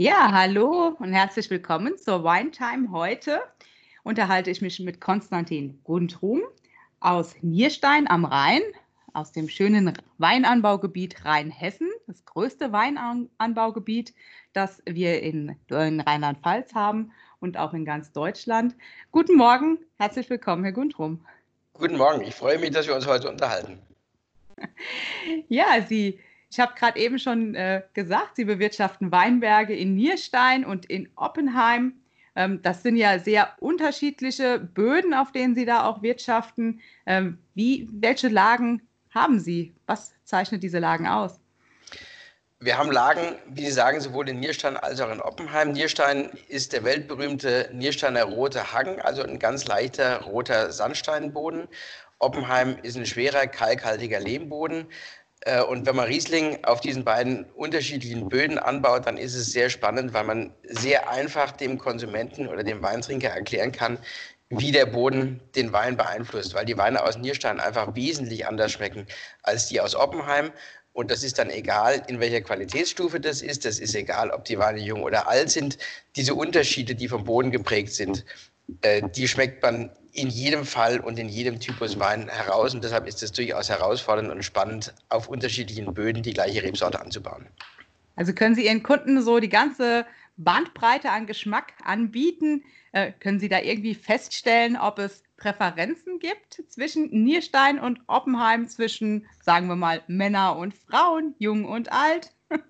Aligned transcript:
Ja, 0.00 0.32
hallo 0.32 0.96
und 0.98 1.12
herzlich 1.12 1.50
willkommen 1.50 1.98
zur 1.98 2.24
Wine 2.24 2.52
Time. 2.52 2.90
Heute 2.90 3.42
unterhalte 4.02 4.50
ich 4.50 4.62
mich 4.62 4.80
mit 4.80 4.98
Konstantin 4.98 5.78
Gundrum 5.84 6.40
aus 7.00 7.36
Nierstein 7.42 8.08
am 8.08 8.24
Rhein, 8.24 8.62
aus 9.12 9.32
dem 9.32 9.50
schönen 9.50 9.92
Weinanbaugebiet 10.16 11.26
Rheinhessen, 11.26 11.90
das 12.06 12.24
größte 12.24 12.72
Weinanbaugebiet, 12.72 14.14
das 14.54 14.82
wir 14.86 15.22
in, 15.22 15.54
in 15.68 16.00
Rheinland-Pfalz 16.00 16.74
haben 16.74 17.12
und 17.40 17.58
auch 17.58 17.74
in 17.74 17.84
ganz 17.84 18.10
Deutschland. 18.10 18.74
Guten 19.10 19.36
Morgen, 19.36 19.80
herzlich 19.98 20.30
willkommen, 20.30 20.64
Herr 20.64 20.72
Gundrum. 20.72 21.26
Guten 21.74 21.98
Morgen, 21.98 22.22
ich 22.22 22.34
freue 22.34 22.58
mich, 22.58 22.70
dass 22.70 22.86
wir 22.86 22.94
uns 22.94 23.06
heute 23.06 23.28
unterhalten. 23.28 23.78
Ja, 25.48 25.82
Sie 25.86 26.18
ich 26.50 26.58
habe 26.58 26.74
gerade 26.74 26.98
eben 26.98 27.18
schon 27.18 27.54
äh, 27.54 27.82
gesagt, 27.94 28.36
Sie 28.36 28.44
bewirtschaften 28.44 29.12
Weinberge 29.12 29.74
in 29.74 29.94
Nierstein 29.94 30.64
und 30.64 30.84
in 30.86 31.08
Oppenheim. 31.14 31.94
Ähm, 32.34 32.60
das 32.62 32.82
sind 32.82 32.96
ja 32.96 33.18
sehr 33.20 33.52
unterschiedliche 33.60 34.58
Böden, 34.58 35.14
auf 35.14 35.30
denen 35.30 35.54
Sie 35.54 35.64
da 35.64 35.84
auch 35.84 36.02
wirtschaften. 36.02 36.80
Ähm, 37.06 37.38
wie, 37.54 37.88
welche 37.92 38.28
Lagen 38.28 38.82
haben 39.10 39.38
Sie? 39.38 39.74
Was 39.86 40.12
zeichnet 40.24 40.62
diese 40.62 40.80
Lagen 40.80 41.06
aus? 41.06 41.38
Wir 42.58 42.76
haben 42.76 42.90
Lagen, 42.90 43.36
wie 43.48 43.64
Sie 43.64 43.70
sagen, 43.70 44.00
sowohl 44.00 44.28
in 44.28 44.40
Nierstein 44.40 44.76
als 44.76 45.00
auch 45.00 45.10
in 45.10 45.20
Oppenheim. 45.20 45.72
Nierstein 45.72 46.30
ist 46.48 46.72
der 46.72 46.84
weltberühmte 46.84 47.70
Niersteiner 47.72 48.24
rote 48.24 48.72
Hang, 48.72 49.00
also 49.00 49.22
ein 49.22 49.38
ganz 49.38 49.66
leichter 49.66 50.22
roter 50.22 50.70
Sandsteinboden. 50.72 51.68
Oppenheim 52.18 52.76
ist 52.82 52.98
ein 52.98 53.06
schwerer, 53.06 53.46
kalkhaltiger 53.46 54.20
Lehmboden. 54.20 54.86
Äh, 55.40 55.62
und 55.62 55.86
wenn 55.86 55.96
man 55.96 56.06
Riesling 56.06 56.64
auf 56.64 56.80
diesen 56.80 57.04
beiden 57.04 57.44
unterschiedlichen 57.54 58.28
Böden 58.28 58.58
anbaut, 58.58 59.06
dann 59.06 59.16
ist 59.16 59.34
es 59.34 59.52
sehr 59.52 59.70
spannend, 59.70 60.12
weil 60.12 60.24
man 60.24 60.52
sehr 60.64 61.10
einfach 61.10 61.52
dem 61.52 61.78
Konsumenten 61.78 62.48
oder 62.48 62.62
dem 62.62 62.82
Weintrinker 62.82 63.28
erklären 63.28 63.72
kann, 63.72 63.98
wie 64.50 64.72
der 64.72 64.86
Boden 64.86 65.40
den 65.54 65.72
Wein 65.72 65.96
beeinflusst, 65.96 66.54
weil 66.54 66.64
die 66.64 66.76
Weine 66.76 67.04
aus 67.04 67.16
Nierstein 67.16 67.60
einfach 67.60 67.94
wesentlich 67.94 68.46
anders 68.46 68.72
schmecken 68.72 69.06
als 69.42 69.68
die 69.68 69.80
aus 69.80 69.94
Oppenheim. 69.94 70.52
Und 70.92 71.10
das 71.12 71.22
ist 71.22 71.38
dann 71.38 71.50
egal, 71.50 72.02
in 72.08 72.18
welcher 72.18 72.40
Qualitätsstufe 72.40 73.20
das 73.20 73.42
ist. 73.42 73.64
Das 73.64 73.78
ist 73.78 73.94
egal, 73.94 74.30
ob 74.30 74.44
die 74.44 74.58
Weine 74.58 74.80
jung 74.80 75.04
oder 75.04 75.28
alt 75.28 75.50
sind. 75.50 75.78
Diese 76.16 76.34
Unterschiede, 76.34 76.96
die 76.96 77.06
vom 77.08 77.24
Boden 77.24 77.52
geprägt 77.52 77.92
sind, 77.92 78.24
äh, 78.82 79.02
die 79.08 79.28
schmeckt 79.28 79.62
man 79.62 79.90
in 80.12 80.28
jedem 80.28 80.64
Fall 80.64 81.00
und 81.00 81.18
in 81.18 81.28
jedem 81.28 81.60
Typus 81.60 81.98
Wein 81.98 82.28
heraus. 82.28 82.74
Und 82.74 82.84
deshalb 82.84 83.06
ist 83.06 83.22
es 83.22 83.32
durchaus 83.32 83.68
herausfordernd 83.68 84.30
und 84.30 84.44
spannend, 84.44 84.94
auf 85.08 85.28
unterschiedlichen 85.28 85.92
Böden 85.94 86.22
die 86.22 86.32
gleiche 86.32 86.62
Rebsorte 86.62 87.00
anzubauen. 87.00 87.46
Also 88.16 88.32
können 88.32 88.54
Sie 88.54 88.66
Ihren 88.66 88.82
Kunden 88.82 89.22
so 89.22 89.38
die 89.38 89.48
ganze 89.48 90.04
Bandbreite 90.36 91.10
an 91.10 91.26
Geschmack 91.26 91.72
anbieten? 91.84 92.64
Äh, 92.92 93.12
können 93.12 93.40
Sie 93.40 93.48
da 93.48 93.60
irgendwie 93.60 93.94
feststellen, 93.94 94.76
ob 94.76 94.98
es 94.98 95.22
Präferenzen 95.36 96.18
gibt 96.18 96.62
zwischen 96.68 97.08
Nierstein 97.24 97.78
und 97.78 98.00
Oppenheim, 98.06 98.68
zwischen, 98.68 99.26
sagen 99.42 99.68
wir 99.68 99.76
mal, 99.76 100.02
Männer 100.06 100.56
und 100.56 100.74
Frauen, 100.74 101.34
jung 101.38 101.64
und 101.64 101.92
alt? 101.92 102.32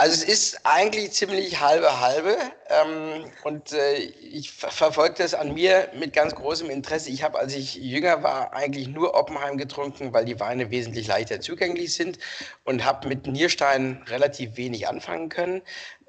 Also 0.00 0.14
es 0.14 0.24
ist 0.24 0.60
eigentlich 0.64 1.12
ziemlich 1.12 1.60
halbe 1.60 2.00
halbe 2.00 2.34
ähm, 2.70 3.30
und 3.44 3.74
äh, 3.74 3.96
ich 3.96 4.50
ver 4.50 4.70
verfolge 4.70 5.16
das 5.18 5.34
an 5.34 5.52
mir 5.52 5.90
mit 5.94 6.14
ganz 6.14 6.34
großem 6.34 6.70
Interesse. 6.70 7.10
Ich 7.10 7.22
habe, 7.22 7.38
als 7.38 7.54
ich 7.54 7.74
jünger 7.74 8.22
war, 8.22 8.54
eigentlich 8.54 8.88
nur 8.88 9.12
Oppenheim 9.14 9.58
getrunken, 9.58 10.14
weil 10.14 10.24
die 10.24 10.40
Weine 10.40 10.70
wesentlich 10.70 11.06
leichter 11.06 11.42
zugänglich 11.42 11.92
sind 11.92 12.18
und 12.64 12.82
habe 12.82 13.08
mit 13.08 13.26
Nierstein 13.26 14.02
relativ 14.06 14.56
wenig 14.56 14.88
anfangen 14.88 15.28
können. 15.28 15.60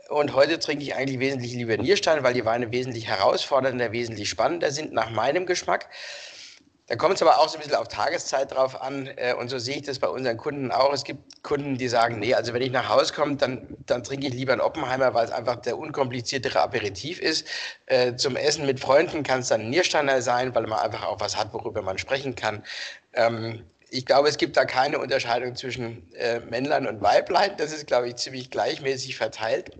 Und 0.07 0.35
heute 0.35 0.57
trinke 0.57 0.85
ich 0.85 0.95
eigentlich 0.95 1.19
wesentlich 1.19 1.51
lieber 1.51 1.75
Nierstein, 1.75 2.23
weil 2.23 2.33
die 2.33 2.45
Weine 2.45 2.71
wesentlich 2.71 3.07
herausfordernder, 3.09 3.91
wesentlich 3.91 4.29
spannender 4.29 4.71
sind 4.71 4.93
nach 4.93 5.09
meinem 5.09 5.45
Geschmack. 5.45 5.89
Da 6.87 6.95
kommt 6.95 7.15
es 7.15 7.21
aber 7.21 7.39
auch 7.39 7.47
so 7.47 7.57
ein 7.57 7.61
bisschen 7.61 7.75
auf 7.75 7.87
Tageszeit 7.87 8.51
drauf 8.51 8.81
an. 8.81 9.07
Äh, 9.15 9.33
und 9.33 9.49
so 9.49 9.59
sehe 9.59 9.77
ich 9.77 9.83
das 9.83 9.99
bei 9.99 10.09
unseren 10.09 10.37
Kunden 10.37 10.71
auch. 10.71 10.91
Es 10.91 11.03
gibt 11.03 11.41
Kunden, 11.43 11.77
die 11.77 11.87
sagen, 11.87 12.19
nee, 12.19 12.33
also 12.33 12.53
wenn 12.53 12.61
ich 12.61 12.71
nach 12.71 12.89
Hause 12.89 13.13
komme, 13.13 13.37
dann, 13.37 13.77
dann 13.85 14.03
trinke 14.03 14.27
ich 14.27 14.33
lieber 14.33 14.51
einen 14.51 14.61
Oppenheimer, 14.61 15.13
weil 15.13 15.25
es 15.25 15.31
einfach 15.31 15.57
der 15.57 15.77
unkompliziertere 15.77 16.59
Aperitif 16.59 17.21
ist. 17.21 17.47
Äh, 17.85 18.15
zum 18.15 18.35
Essen 18.35 18.65
mit 18.65 18.79
Freunden 18.79 19.23
kann 19.23 19.39
es 19.39 19.47
dann 19.47 19.61
ein 19.61 19.69
Niersteiner 19.69 20.21
sein, 20.21 20.53
weil 20.53 20.67
man 20.67 20.79
einfach 20.79 21.05
auch 21.05 21.19
was 21.19 21.37
hat, 21.37 21.53
worüber 21.53 21.81
man 21.81 21.97
sprechen 21.97 22.35
kann. 22.35 22.63
Ähm, 23.13 23.63
ich 23.89 24.05
glaube, 24.05 24.29
es 24.29 24.37
gibt 24.37 24.57
da 24.57 24.65
keine 24.65 24.99
Unterscheidung 24.99 25.55
zwischen 25.55 26.11
äh, 26.15 26.39
Männlein 26.39 26.87
und 26.87 27.01
Weiblein. 27.01 27.55
Das 27.57 27.73
ist, 27.73 27.87
glaube 27.87 28.07
ich, 28.07 28.15
ziemlich 28.15 28.49
gleichmäßig 28.49 29.17
verteilt. 29.17 29.77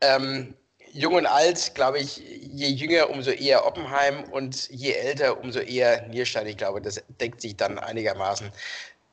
Ähm, 0.00 0.54
jung 0.94 1.14
und 1.14 1.26
alt, 1.26 1.74
glaube 1.74 1.98
ich, 1.98 2.18
je 2.18 2.68
jünger, 2.68 3.10
umso 3.10 3.32
eher 3.32 3.66
Oppenheim 3.66 4.24
und 4.30 4.70
je 4.70 4.92
älter, 4.92 5.40
umso 5.40 5.58
eher 5.58 6.06
Nierstein. 6.06 6.46
Ich 6.46 6.56
glaube, 6.56 6.80
das 6.80 7.02
deckt 7.20 7.40
sich 7.40 7.56
dann 7.56 7.78
einigermaßen 7.78 8.50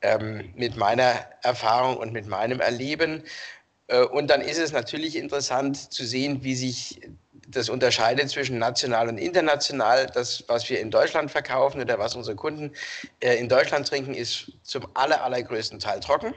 ähm, 0.00 0.52
mit 0.54 0.76
meiner 0.76 1.26
Erfahrung 1.42 1.96
und 1.96 2.12
mit 2.12 2.26
meinem 2.26 2.60
Erleben. 2.60 3.24
Äh, 3.88 4.04
und 4.04 4.28
dann 4.28 4.40
ist 4.40 4.58
es 4.58 4.72
natürlich 4.72 5.16
interessant 5.16 5.92
zu 5.92 6.04
sehen, 6.04 6.44
wie 6.44 6.54
sich 6.54 7.00
das 7.48 7.68
unterscheidet 7.68 8.30
zwischen 8.30 8.58
national 8.58 9.08
und 9.08 9.18
international. 9.18 10.06
Das, 10.06 10.44
was 10.46 10.70
wir 10.70 10.78
in 10.78 10.92
Deutschland 10.92 11.32
verkaufen 11.32 11.80
oder 11.80 11.98
was 11.98 12.14
unsere 12.14 12.36
Kunden 12.36 12.72
äh, 13.20 13.34
in 13.34 13.48
Deutschland 13.48 13.88
trinken, 13.88 14.14
ist 14.14 14.52
zum 14.62 14.86
aller, 14.94 15.24
allergrößten 15.24 15.80
Teil 15.80 15.98
trocken. 15.98 16.32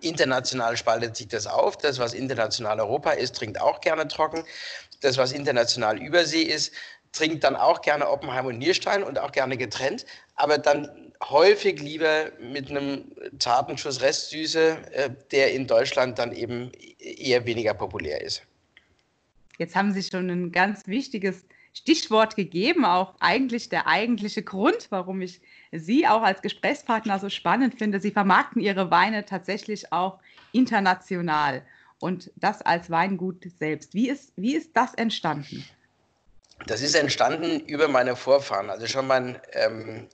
International 0.00 0.76
spaltet 0.76 1.16
sich 1.16 1.28
das 1.28 1.46
auf. 1.46 1.76
Das, 1.78 1.98
was 1.98 2.14
international 2.14 2.80
Europa 2.80 3.12
ist, 3.12 3.36
trinkt 3.36 3.60
auch 3.60 3.80
gerne 3.80 4.08
trocken. 4.08 4.44
Das, 5.00 5.16
was 5.16 5.32
international 5.32 6.02
Übersee 6.02 6.42
ist, 6.42 6.72
trinkt 7.12 7.44
dann 7.44 7.56
auch 7.56 7.80
gerne 7.82 8.08
Oppenheim 8.08 8.46
und 8.46 8.58
Nierstein 8.58 9.02
und 9.02 9.18
auch 9.18 9.32
gerne 9.32 9.56
getrennt, 9.56 10.04
aber 10.34 10.58
dann 10.58 11.12
häufig 11.22 11.80
lieber 11.80 12.30
mit 12.38 12.70
einem 12.70 13.04
zarten 13.38 13.78
Schuss 13.78 14.02
Restsüße, 14.02 14.76
äh, 14.92 15.10
der 15.30 15.52
in 15.52 15.66
Deutschland 15.66 16.18
dann 16.18 16.32
eben 16.32 16.70
eher 16.98 17.46
weniger 17.46 17.72
populär 17.72 18.20
ist. 18.20 18.42
Jetzt 19.58 19.74
haben 19.74 19.92
Sie 19.92 20.02
schon 20.02 20.28
ein 20.28 20.52
ganz 20.52 20.86
wichtiges 20.86 21.46
Stichwort 21.76 22.36
gegeben, 22.36 22.86
auch 22.86 23.14
eigentlich 23.20 23.68
der 23.68 23.86
eigentliche 23.86 24.42
Grund, 24.42 24.86
warum 24.88 25.20
ich 25.20 25.42
Sie 25.72 26.06
auch 26.06 26.22
als 26.22 26.40
Gesprächspartner 26.40 27.18
so 27.18 27.28
spannend 27.28 27.76
finde. 27.78 28.00
Sie 28.00 28.12
vermarkten 28.12 28.62
Ihre 28.62 28.90
Weine 28.90 29.26
tatsächlich 29.26 29.92
auch 29.92 30.18
international 30.52 31.62
und 31.98 32.30
das 32.36 32.62
als 32.62 32.90
Weingut 32.90 33.44
selbst. 33.58 33.92
Wie 33.92 34.08
ist, 34.08 34.32
wie 34.36 34.56
ist 34.56 34.70
das 34.74 34.94
entstanden? 34.94 35.64
Das 36.66 36.80
ist 36.80 36.94
entstanden 36.94 37.60
über 37.60 37.88
meine 37.88 38.16
Vorfahren. 38.16 38.70
Also 38.70 38.86
schon 38.86 39.06
mal 39.06 39.42
ähm, 39.52 40.08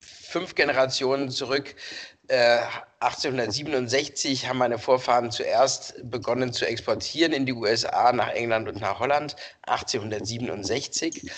fünf 0.00 0.54
Generationen 0.54 1.28
zurück 1.28 1.74
1867 2.30 4.44
äh, 4.44 4.48
haben 4.48 4.58
meine 4.58 4.78
Vorfahren 4.78 5.30
zuerst 5.30 5.94
begonnen 6.10 6.52
zu 6.52 6.66
exportieren 6.66 7.32
in 7.32 7.46
die 7.46 7.54
USA, 7.54 8.12
nach 8.12 8.28
England 8.28 8.68
und 8.68 8.80
nach 8.80 9.00
Holland. 9.00 9.34
1867. 9.62 11.30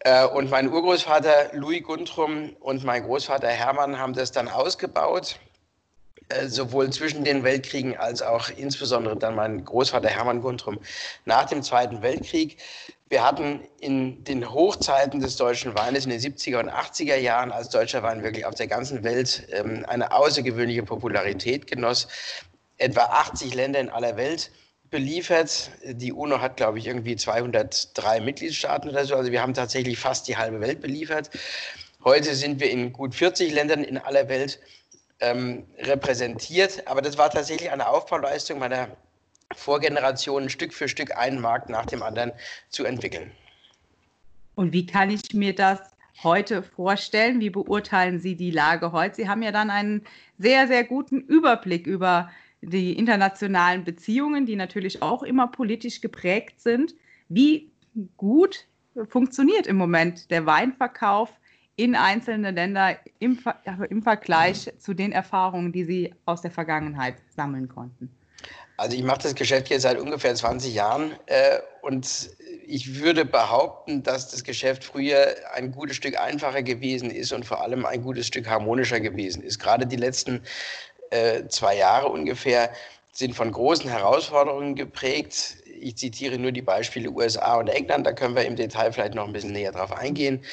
Äh, 0.00 0.26
und 0.26 0.50
mein 0.50 0.70
Urgroßvater 0.70 1.54
Louis 1.54 1.82
Guntrum 1.82 2.54
und 2.60 2.84
mein 2.84 3.04
Großvater 3.04 3.48
Hermann 3.48 3.98
haben 3.98 4.12
das 4.12 4.30
dann 4.30 4.48
ausgebaut, 4.48 5.40
äh, 6.28 6.46
sowohl 6.46 6.90
zwischen 6.90 7.24
den 7.24 7.42
Weltkriegen 7.42 7.96
als 7.96 8.20
auch 8.20 8.50
insbesondere 8.50 9.16
dann 9.16 9.34
mein 9.34 9.64
Großvater 9.64 10.08
Hermann 10.08 10.42
Guntrum 10.42 10.78
nach 11.24 11.46
dem 11.46 11.62
Zweiten 11.62 12.02
Weltkrieg. 12.02 12.58
Wir 13.10 13.24
hatten 13.24 13.60
in 13.80 14.22
den 14.24 14.52
Hochzeiten 14.52 15.20
des 15.20 15.36
deutschen 15.36 15.74
Weines 15.74 16.04
in 16.04 16.10
den 16.10 16.20
70er 16.20 16.60
und 16.60 16.70
80er 16.70 17.16
Jahren, 17.16 17.52
als 17.52 17.70
deutscher 17.70 18.02
Wein 18.02 18.22
wirklich 18.22 18.44
auf 18.44 18.54
der 18.54 18.66
ganzen 18.66 19.02
Welt 19.02 19.48
ähm, 19.50 19.86
eine 19.88 20.12
außergewöhnliche 20.12 20.82
Popularität 20.82 21.66
genoss, 21.66 22.08
etwa 22.76 23.04
80 23.04 23.54
Länder 23.54 23.80
in 23.80 23.88
aller 23.88 24.16
Welt 24.18 24.50
beliefert. 24.90 25.70
Die 25.84 26.12
UNO 26.12 26.42
hat, 26.42 26.58
glaube 26.58 26.78
ich, 26.78 26.86
irgendwie 26.86 27.16
203 27.16 28.20
Mitgliedstaaten 28.20 28.90
oder 28.90 29.06
so. 29.06 29.14
Also 29.14 29.32
wir 29.32 29.40
haben 29.40 29.54
tatsächlich 29.54 29.98
fast 29.98 30.28
die 30.28 30.36
halbe 30.36 30.60
Welt 30.60 30.82
beliefert. 30.82 31.30
Heute 32.04 32.34
sind 32.34 32.60
wir 32.60 32.70
in 32.70 32.92
gut 32.92 33.14
40 33.14 33.52
Ländern 33.52 33.84
in 33.84 33.96
aller 33.96 34.28
Welt 34.28 34.60
ähm, 35.20 35.66
repräsentiert. 35.78 36.86
Aber 36.86 37.00
das 37.00 37.16
war 37.16 37.30
tatsächlich 37.30 37.70
eine 37.70 37.88
Aufbauleistung 37.88 38.58
meiner 38.58 38.88
Vorgenerationen 39.54 40.50
Stück 40.50 40.74
für 40.74 40.88
Stück 40.88 41.16
einen 41.16 41.40
Markt 41.40 41.68
nach 41.68 41.86
dem 41.86 42.02
anderen 42.02 42.32
zu 42.68 42.84
entwickeln. 42.84 43.30
Und 44.54 44.72
wie 44.72 44.86
kann 44.86 45.10
ich 45.10 45.32
mir 45.32 45.54
das 45.54 45.80
heute 46.22 46.62
vorstellen? 46.62 47.40
Wie 47.40 47.50
beurteilen 47.50 48.18
Sie 48.18 48.36
die 48.36 48.50
Lage 48.50 48.92
heute? 48.92 49.16
Sie 49.16 49.28
haben 49.28 49.42
ja 49.42 49.52
dann 49.52 49.70
einen 49.70 50.04
sehr, 50.38 50.66
sehr 50.66 50.84
guten 50.84 51.20
Überblick 51.20 51.86
über 51.86 52.30
die 52.60 52.92
internationalen 52.98 53.84
Beziehungen, 53.84 54.44
die 54.44 54.56
natürlich 54.56 55.00
auch 55.00 55.22
immer 55.22 55.46
politisch 55.46 56.00
geprägt 56.00 56.60
sind. 56.60 56.94
Wie 57.28 57.70
gut 58.16 58.66
funktioniert 59.08 59.66
im 59.66 59.76
Moment 59.76 60.30
der 60.30 60.44
Weinverkauf 60.44 61.30
in 61.76 61.94
einzelne 61.94 62.50
Länder 62.50 62.98
im, 63.20 63.38
im 63.88 64.02
Vergleich 64.02 64.72
zu 64.78 64.92
den 64.92 65.12
Erfahrungen, 65.12 65.70
die 65.70 65.84
Sie 65.84 66.14
aus 66.24 66.42
der 66.42 66.50
Vergangenheit 66.50 67.14
sammeln 67.28 67.68
konnten? 67.68 68.10
Also 68.78 68.96
ich 68.96 69.02
mache 69.02 69.22
das 69.22 69.34
Geschäft 69.34 69.70
jetzt 69.70 69.82
seit 69.82 69.98
ungefähr 69.98 70.36
20 70.36 70.72
Jahren 70.72 71.12
äh, 71.26 71.58
und 71.82 72.30
ich 72.64 73.00
würde 73.00 73.24
behaupten, 73.24 74.04
dass 74.04 74.30
das 74.30 74.44
Geschäft 74.44 74.84
früher 74.84 75.34
ein 75.52 75.72
gutes 75.72 75.96
Stück 75.96 76.16
einfacher 76.16 76.62
gewesen 76.62 77.10
ist 77.10 77.32
und 77.32 77.44
vor 77.44 77.60
allem 77.60 77.84
ein 77.84 78.02
gutes 78.02 78.28
Stück 78.28 78.48
harmonischer 78.48 79.00
gewesen 79.00 79.42
ist. 79.42 79.58
Gerade 79.58 79.84
die 79.84 79.96
letzten 79.96 80.42
äh, 81.10 81.48
zwei 81.48 81.76
Jahre 81.76 82.08
ungefähr 82.08 82.70
sind 83.10 83.34
von 83.34 83.50
großen 83.50 83.90
Herausforderungen 83.90 84.76
geprägt. 84.76 85.56
Ich 85.80 85.96
zitiere 85.96 86.38
nur 86.38 86.52
die 86.52 86.62
Beispiele 86.62 87.10
USA 87.10 87.56
und 87.56 87.66
England, 87.66 88.06
da 88.06 88.12
können 88.12 88.36
wir 88.36 88.44
im 88.44 88.54
Detail 88.54 88.92
vielleicht 88.92 89.14
noch 89.14 89.26
ein 89.26 89.32
bisschen 89.32 89.52
näher 89.52 89.72
drauf 89.72 89.90
eingehen. 89.90 90.44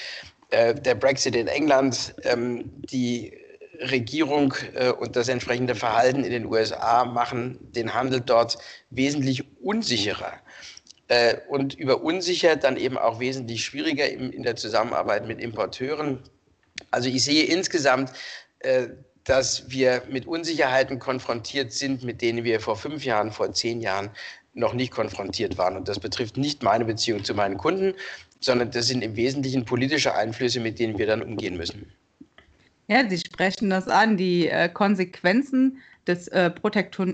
Äh, 0.50 0.74
der 0.74 0.96
Brexit 0.96 1.36
in 1.36 1.48
England, 1.48 2.16
ähm, 2.24 2.72
die 2.90 3.38
Regierung 3.80 4.54
äh, 4.74 4.90
und 4.92 5.16
das 5.16 5.28
entsprechende 5.28 5.76
Verhalten 5.76 6.24
in 6.24 6.32
den 6.32 6.46
USA 6.46 7.06
machen 7.06 7.60
den 7.72 7.94
Handel 7.94 8.22
dort 8.22 8.58
wesentlich 8.90 9.44
unsicherer 9.62 10.34
äh, 11.08 11.38
und 11.48 11.74
über 11.76 12.02
unsicher 12.02 12.56
dann 12.56 12.78
eben 12.78 12.98
auch 12.98 13.20
wesentlich 13.20 13.64
schwieriger 13.64 14.10
in, 14.10 14.44
der 14.44 14.56
Zusammenarbeit 14.56 15.28
mit 15.28 15.40
Importeuren. 15.40 16.20
Also 16.92 17.10
ich 17.10 17.24
sehe 17.24 17.46
insgesamt, 17.46 18.12
äh, 18.60 18.88
dass 19.24 19.70
wir 19.70 20.04
mit 20.10 20.28
Unsicherheiten 20.28 21.00
konfrontiert 21.00 21.72
sind, 21.72 22.04
mit 22.04 22.22
denen 22.22 22.44
wir 22.44 22.60
vor 22.60 22.76
fünf 22.76 23.06
Jahren, 23.06 23.32
vor 23.32 23.52
zehn 23.54 23.82
Jahren 23.82 24.12
noch 24.54 24.74
nicht 24.74 24.92
konfrontiert 24.92 25.58
waren. 25.58 25.76
Und 25.76 25.88
das 25.88 26.00
betrifft 26.00 26.38
nicht 26.38 26.64
meine 26.64 26.86
Beziehung 26.86 27.24
zu 27.24 27.34
meinen 27.34 27.58
Kunden, 27.58 27.94
sondern 28.40 28.72
das 28.72 28.88
sind 28.88 29.04
im 29.04 29.16
Wesentlichen 29.16 29.66
politische 29.66 30.14
Einflüsse, 30.14 30.60
mit 30.60 30.80
denen 30.80 30.98
wir 30.98 31.08
dann 31.08 31.22
umgehen 31.24 31.58
müssen. 31.58 31.92
Ja, 32.88 33.10
Sie 33.10 33.18
sprechen 33.18 33.70
das 33.72 33.88
an, 33.88 34.16
die 34.16 34.48
äh, 34.48 34.70
Konsequenzen 34.70 35.80
des 36.06 36.28
äh, 36.28 36.52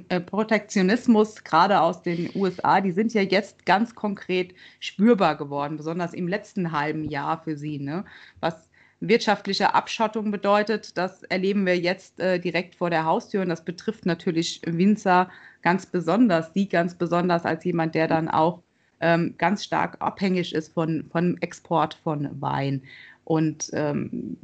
äh, 0.10 0.20
Protektionismus, 0.20 1.44
gerade 1.46 1.80
aus 1.80 2.02
den 2.02 2.30
USA, 2.36 2.82
die 2.82 2.92
sind 2.92 3.14
ja 3.14 3.22
jetzt 3.22 3.66
ganz 3.66 3.96
konkret 3.96 4.54
spürbar 4.82 5.38
geworden, 5.38 5.78
besonders 5.78 6.14
im 6.14 6.28
letzten 6.28 6.74
halben 6.74 7.06
Jahr 7.10 7.42
für 7.42 7.56
Sie. 7.56 7.80
Ne? 7.80 8.04
Was 8.42 8.70
wirtschaftliche 9.00 9.74
Abschottung 9.74 10.30
bedeutet, 10.32 10.98
das 10.98 11.24
erleben 11.24 11.66
wir 11.66 11.78
jetzt 11.78 12.20
äh, 12.20 12.38
direkt 12.40 12.76
vor 12.76 12.90
der 12.90 13.06
Haustür 13.06 13.42
und 13.42 13.50
das 13.50 13.64
betrifft 13.64 14.06
natürlich 14.06 14.62
Winzer 14.66 15.30
ganz 15.62 15.86
besonders, 15.86 16.54
Sie 16.54 16.68
ganz 16.68 16.96
besonders 16.96 17.46
als 17.46 17.64
jemand, 17.64 17.96
der 17.96 18.10
dann 18.10 18.28
auch 18.28 18.62
ähm, 19.00 19.36
ganz 19.38 19.64
stark 19.64 19.98
abhängig 20.00 20.54
ist 20.54 20.74
von, 20.74 21.06
von 21.12 21.42
Export 21.42 21.96
von 22.04 22.30
Wein. 22.40 22.84
Und 23.24 23.70
ähm, 23.74 24.38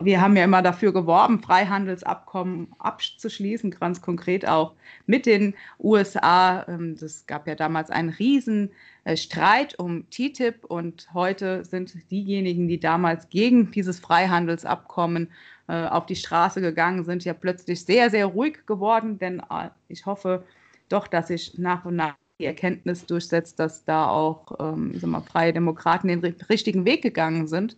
wir 0.00 0.20
haben 0.20 0.36
ja 0.36 0.44
immer 0.44 0.62
dafür 0.62 0.92
geworben, 0.92 1.42
Freihandelsabkommen 1.42 2.68
abzuschließen, 2.78 3.72
ganz 3.72 4.00
konkret 4.00 4.46
auch 4.46 4.72
mit 5.06 5.26
den 5.26 5.54
USA. 5.80 6.62
Es 6.62 6.68
ähm, 6.68 7.26
gab 7.26 7.46
ja 7.46 7.54
damals 7.54 7.90
einen 7.90 8.10
riesen 8.10 8.70
äh, 9.04 9.16
Streit 9.16 9.78
um 9.78 10.08
TTIP 10.10 10.64
und 10.64 11.08
heute 11.12 11.64
sind 11.64 11.94
diejenigen, 12.10 12.68
die 12.68 12.78
damals 12.80 13.28
gegen 13.28 13.70
dieses 13.72 13.98
Freihandelsabkommen 13.98 15.30
äh, 15.68 15.86
auf 15.86 16.06
die 16.06 16.16
Straße 16.16 16.60
gegangen 16.60 17.04
sind, 17.04 17.24
ja 17.24 17.34
plötzlich 17.34 17.84
sehr, 17.84 18.10
sehr 18.10 18.26
ruhig 18.26 18.64
geworden, 18.66 19.18
denn 19.18 19.40
äh, 19.40 19.70
ich 19.88 20.06
hoffe 20.06 20.44
doch, 20.88 21.08
dass 21.08 21.28
sich 21.28 21.58
nach 21.58 21.84
und 21.84 21.96
nach 21.96 22.14
die 22.38 22.46
Erkenntnis 22.46 23.06
durchsetzt, 23.06 23.60
dass 23.60 23.84
da 23.84 24.08
auch 24.08 24.46
ähm, 24.58 24.98
mal, 25.02 25.20
freie 25.20 25.52
Demokraten 25.52 26.08
den 26.08 26.20
richtigen 26.48 26.84
Weg 26.84 27.02
gegangen 27.02 27.46
sind 27.46 27.76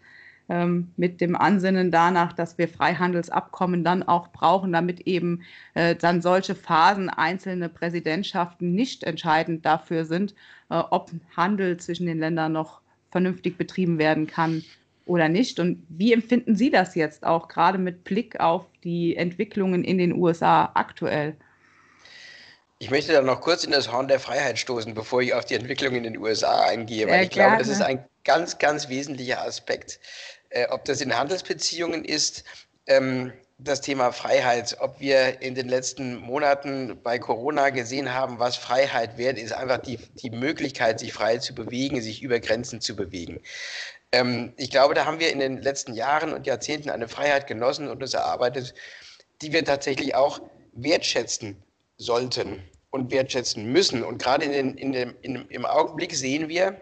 ähm, 0.48 0.92
mit 0.96 1.20
dem 1.20 1.36
Ansinnen 1.36 1.90
danach, 1.90 2.32
dass 2.32 2.58
wir 2.58 2.68
Freihandelsabkommen 2.68 3.84
dann 3.84 4.02
auch 4.02 4.28
brauchen, 4.28 4.72
damit 4.72 5.00
eben 5.00 5.42
äh, 5.74 5.94
dann 5.96 6.22
solche 6.22 6.54
Phasen 6.54 7.10
einzelne 7.10 7.68
Präsidentschaften 7.68 8.72
nicht 8.74 9.04
entscheidend 9.04 9.66
dafür 9.66 10.04
sind, 10.04 10.34
äh, 10.70 10.76
ob 10.90 11.10
Handel 11.36 11.76
zwischen 11.78 12.06
den 12.06 12.18
Ländern 12.18 12.52
noch 12.52 12.80
vernünftig 13.10 13.58
betrieben 13.58 13.98
werden 13.98 14.26
kann 14.26 14.64
oder 15.06 15.28
nicht. 15.28 15.58
Und 15.58 15.84
wie 15.88 16.12
empfinden 16.12 16.56
Sie 16.56 16.70
das 16.70 16.94
jetzt 16.94 17.24
auch 17.24 17.48
gerade 17.48 17.78
mit 17.78 18.04
Blick 18.04 18.38
auf 18.40 18.66
die 18.84 19.16
Entwicklungen 19.16 19.84
in 19.84 19.98
den 19.98 20.12
USA 20.12 20.70
aktuell? 20.74 21.36
Ich 22.78 22.90
möchte 22.90 23.12
da 23.12 23.22
noch 23.22 23.40
kurz 23.40 23.64
in 23.64 23.70
das 23.70 23.90
Horn 23.90 24.06
der 24.06 24.20
Freiheit 24.20 24.58
stoßen, 24.58 24.92
bevor 24.92 25.22
ich 25.22 25.32
auf 25.32 25.46
die 25.46 25.54
Entwicklung 25.54 25.94
in 25.94 26.02
den 26.02 26.18
USA 26.18 26.64
eingehe, 26.64 27.08
weil 27.08 27.24
ich 27.24 27.30
glaube, 27.30 27.56
das 27.56 27.68
ist 27.68 27.80
ein 27.80 28.04
ganz, 28.22 28.58
ganz 28.58 28.90
wesentlicher 28.90 29.40
Aspekt 29.40 29.98
äh, 30.50 30.66
ob 30.68 30.84
das 30.84 31.00
in 31.00 31.16
Handelsbeziehungen 31.16 32.04
ist, 32.04 32.44
ähm, 32.86 33.32
das 33.58 33.80
Thema 33.80 34.12
Freiheit, 34.12 34.76
ob 34.80 35.00
wir 35.00 35.40
in 35.40 35.54
den 35.54 35.68
letzten 35.68 36.16
Monaten 36.16 37.00
bei 37.02 37.18
Corona 37.18 37.70
gesehen 37.70 38.12
haben, 38.12 38.38
was 38.38 38.56
Freiheit 38.56 39.16
wert 39.16 39.38
ist, 39.38 39.52
einfach 39.52 39.78
die, 39.78 39.98
die 40.22 40.30
Möglichkeit, 40.30 41.00
sich 41.00 41.14
frei 41.14 41.38
zu 41.38 41.54
bewegen, 41.54 42.02
sich 42.02 42.22
über 42.22 42.38
Grenzen 42.38 42.82
zu 42.82 42.94
bewegen. 42.94 43.40
Ähm, 44.12 44.52
ich 44.56 44.70
glaube, 44.70 44.94
da 44.94 45.06
haben 45.06 45.20
wir 45.20 45.32
in 45.32 45.38
den 45.38 45.62
letzten 45.62 45.94
Jahren 45.94 46.34
und 46.34 46.46
Jahrzehnten 46.46 46.90
eine 46.90 47.08
Freiheit 47.08 47.46
genossen 47.46 47.88
und 47.88 48.02
uns 48.02 48.12
erarbeitet, 48.12 48.74
die 49.40 49.52
wir 49.52 49.64
tatsächlich 49.64 50.14
auch 50.14 50.40
wertschätzen 50.72 51.62
sollten 51.96 52.62
und 52.90 53.10
wertschätzen 53.10 53.72
müssen. 53.72 54.02
Und 54.04 54.22
gerade 54.22 54.44
in 54.44 54.52
den, 54.52 54.74
in 54.76 54.92
dem, 54.92 55.14
in, 55.22 55.48
im 55.48 55.64
Augenblick 55.64 56.14
sehen 56.14 56.48
wir, 56.48 56.76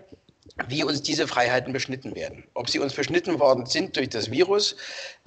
wie 0.68 0.84
uns 0.84 1.02
diese 1.02 1.26
Freiheiten 1.26 1.72
beschnitten 1.72 2.14
werden. 2.14 2.44
Ob 2.54 2.70
sie 2.70 2.78
uns 2.78 2.94
beschnitten 2.94 3.40
worden 3.40 3.66
sind 3.66 3.96
durch 3.96 4.08
das 4.08 4.30
Virus, 4.30 4.76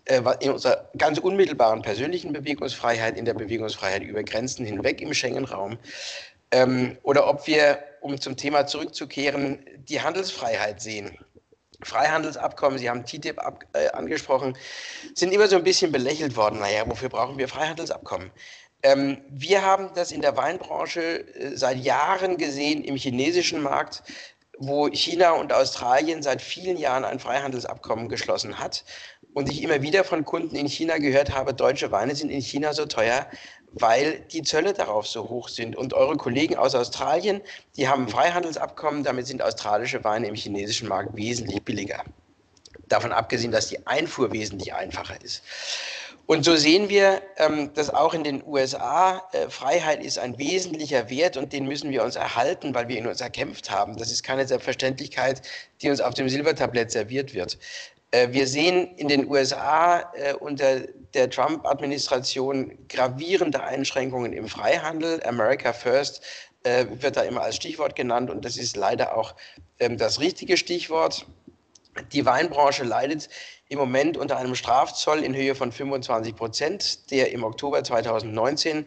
äh, 0.06 0.22
in 0.40 0.52
unserer 0.52 0.90
ganz 0.98 1.20
unmittelbaren 1.20 1.82
persönlichen 1.82 2.32
Bewegungsfreiheit, 2.32 3.18
in 3.18 3.26
der 3.26 3.34
Bewegungsfreiheit 3.34 4.04
über 4.04 4.24
Grenzen 4.24 4.66
hinweg 4.66 5.02
im 5.02 5.14
Schengen-Raum, 5.14 5.78
ähm, 6.52 6.98
oder 7.04 7.28
ob 7.28 7.46
wir, 7.46 7.84
um 8.02 8.20
zum 8.22 8.38
Thema 8.38 8.68
zurückzukehren, 8.68 9.66
die 9.90 10.02
Handelsfreiheit 10.02 10.82
sehen. 10.82 11.18
Freihandelsabkommen, 11.84 12.80
Sie 12.80 12.90
haben 12.90 13.06
TTIP 13.06 13.38
ab, 13.40 13.64
äh, 13.74 13.90
angesprochen, 13.90 14.58
sind 15.14 15.34
immer 15.34 15.48
so 15.48 15.58
ein 15.58 15.64
bisschen 15.64 15.92
belächelt 15.92 16.36
worden. 16.36 16.60
Naja, 16.60 16.84
wofür 16.88 17.10
brauchen 17.10 17.38
wir 17.38 17.48
Freihandelsabkommen? 17.48 18.32
Ähm, 18.84 19.18
wir 19.30 19.64
haben 19.64 19.90
das 19.94 20.12
in 20.12 20.22
der 20.22 20.38
Weinbranche 20.38 21.02
äh, 21.02 21.56
seit 21.56 21.78
Jahren 21.78 22.38
gesehen 22.38 22.84
im 22.84 22.96
chinesischen 22.96 23.62
Markt 23.62 24.04
wo 24.60 24.90
China 24.90 25.32
und 25.32 25.54
Australien 25.54 26.22
seit 26.24 26.42
vielen 26.42 26.78
Jahren 26.78 27.06
ein 27.06 27.20
Freihandelsabkommen 27.20 28.10
geschlossen 28.10 28.60
hat 28.60 28.84
und 29.34 29.50
ich 29.50 29.62
immer 29.62 29.82
wieder 29.82 30.04
von 30.04 30.26
Kunden 30.26 30.56
in 30.56 30.68
China 30.68 30.98
gehört 30.98 31.34
habe, 31.34 31.54
deutsche 31.54 31.92
Weine 31.92 32.16
sind 32.16 32.30
in 32.30 32.42
China 32.42 32.74
so 32.74 32.86
teuer, 32.86 33.28
weil 33.72 34.22
die 34.32 34.42
Zölle 34.42 34.74
darauf 34.74 35.08
so 35.08 35.30
hoch 35.30 35.50
sind. 35.50 35.76
Und 35.76 35.94
eure 35.94 36.18
Kollegen 36.18 36.56
aus 36.56 36.74
Australien, 36.74 37.42
die 37.76 37.88
haben 37.88 38.04
ein 38.04 38.10
Freihandelsabkommen, 38.10 39.04
damit 39.04 39.28
sind 39.28 39.42
australische 39.42 40.04
Weine 40.04 40.28
im 40.28 40.36
chinesischen 40.36 40.88
Markt 40.88 41.16
wesentlich 41.16 41.64
billiger. 41.64 42.04
Davon 42.88 43.12
abgesehen, 43.12 43.52
dass 43.52 43.68
die 43.68 43.86
Einfuhr 43.86 44.32
wesentlich 44.32 44.74
einfacher 44.74 45.22
ist. 45.22 45.44
Und 46.28 46.44
so 46.44 46.58
sehen 46.58 46.90
wir, 46.90 47.22
ähm, 47.38 47.74
dass 47.74 47.90
auch 47.90 48.14
in 48.14 48.26
den 48.26 48.46
USA 48.46 49.24
äh, 49.32 49.50
Freiheit 49.50 50.04
ist 50.04 50.20
ein 50.20 50.38
wesentlicher 50.38 51.10
Wert 51.10 51.38
und 51.38 51.54
den 51.54 51.66
müssen 51.66 51.90
wir 51.90 52.04
uns 52.04 52.18
erhalten, 52.18 52.76
weil 52.76 52.90
wir 52.90 52.98
ihn 52.98 53.08
uns 53.08 53.22
erkämpft 53.22 53.72
haben. 53.72 53.96
Das 53.96 54.12
ist 54.12 54.24
keine 54.24 54.46
Selbstverständlichkeit, 54.46 55.42
die 55.82 55.90
uns 55.90 56.02
auf 56.02 56.16
dem 56.16 56.28
Silbertablett 56.28 56.92
serviert 56.92 57.34
wird. 57.34 57.58
Äh, 58.12 58.28
wir 58.32 58.46
sehen 58.46 58.94
in 58.98 59.08
den 59.08 59.30
USA 59.30 60.12
äh, 60.16 60.34
unter 60.34 60.82
der 61.14 61.30
Trump-Administration 61.30 62.78
gravierende 62.90 63.64
Einschränkungen 63.64 64.34
im 64.34 64.50
Freihandel. 64.50 65.24
America 65.26 65.74
First 65.74 66.22
wird 67.00 67.16
da 67.16 67.22
immer 67.22 67.44
als 67.44 67.56
Stichwort 67.56 67.96
genannt 67.96 68.30
und 68.30 68.44
das 68.44 68.58
ist 68.58 68.76
leider 68.76 69.16
auch 69.16 69.36
ähm, 69.80 69.98
das 69.98 70.20
richtige 70.20 70.58
Stichwort. 70.58 71.26
Die 72.12 72.26
Weinbranche 72.26 72.84
leidet 72.84 73.30
im 73.70 73.80
Moment 73.80 74.18
unter 74.18 74.38
einem 74.38 74.56
Strafzoll 74.56 75.24
in 75.24 75.36
Höhe 75.36 75.56
von 75.56 75.72
25 75.72 76.36
Prozent, 76.36 77.12
der 77.12 77.32
im 77.32 77.44
Oktober 77.44 77.84
2019 77.84 78.86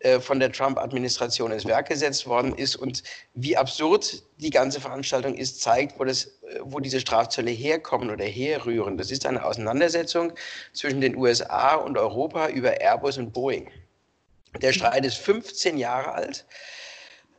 äh, 0.00 0.18
von 0.18 0.40
der 0.40 0.50
Trump-Administration 0.50 1.52
ins 1.52 1.66
Werk 1.66 1.88
gesetzt 1.88 2.26
worden 2.26 2.54
ist. 2.54 2.76
Und 2.76 3.02
wie 3.34 3.56
absurd 3.56 4.22
die 4.38 4.50
ganze 4.50 4.80
Veranstaltung 4.80 5.34
ist, 5.34 5.60
zeigt, 5.60 5.98
wo, 5.98 6.04
das, 6.04 6.26
äh, 6.26 6.60
wo 6.62 6.80
diese 6.80 7.00
Strafzölle 7.00 7.50
herkommen 7.50 8.10
oder 8.10 8.24
herrühren. 8.24 8.96
Das 8.96 9.10
ist 9.10 9.26
eine 9.26 9.44
Auseinandersetzung 9.44 10.32
zwischen 10.72 11.00
den 11.00 11.16
USA 11.16 11.74
und 11.74 11.98
Europa 11.98 12.48
über 12.48 12.80
Airbus 12.80 13.18
und 13.18 13.32
Boeing. 13.32 13.70
Der 14.62 14.72
Streit 14.72 15.04
ist 15.04 15.16
15 15.18 15.76
Jahre 15.78 16.12
alt. 16.12 16.46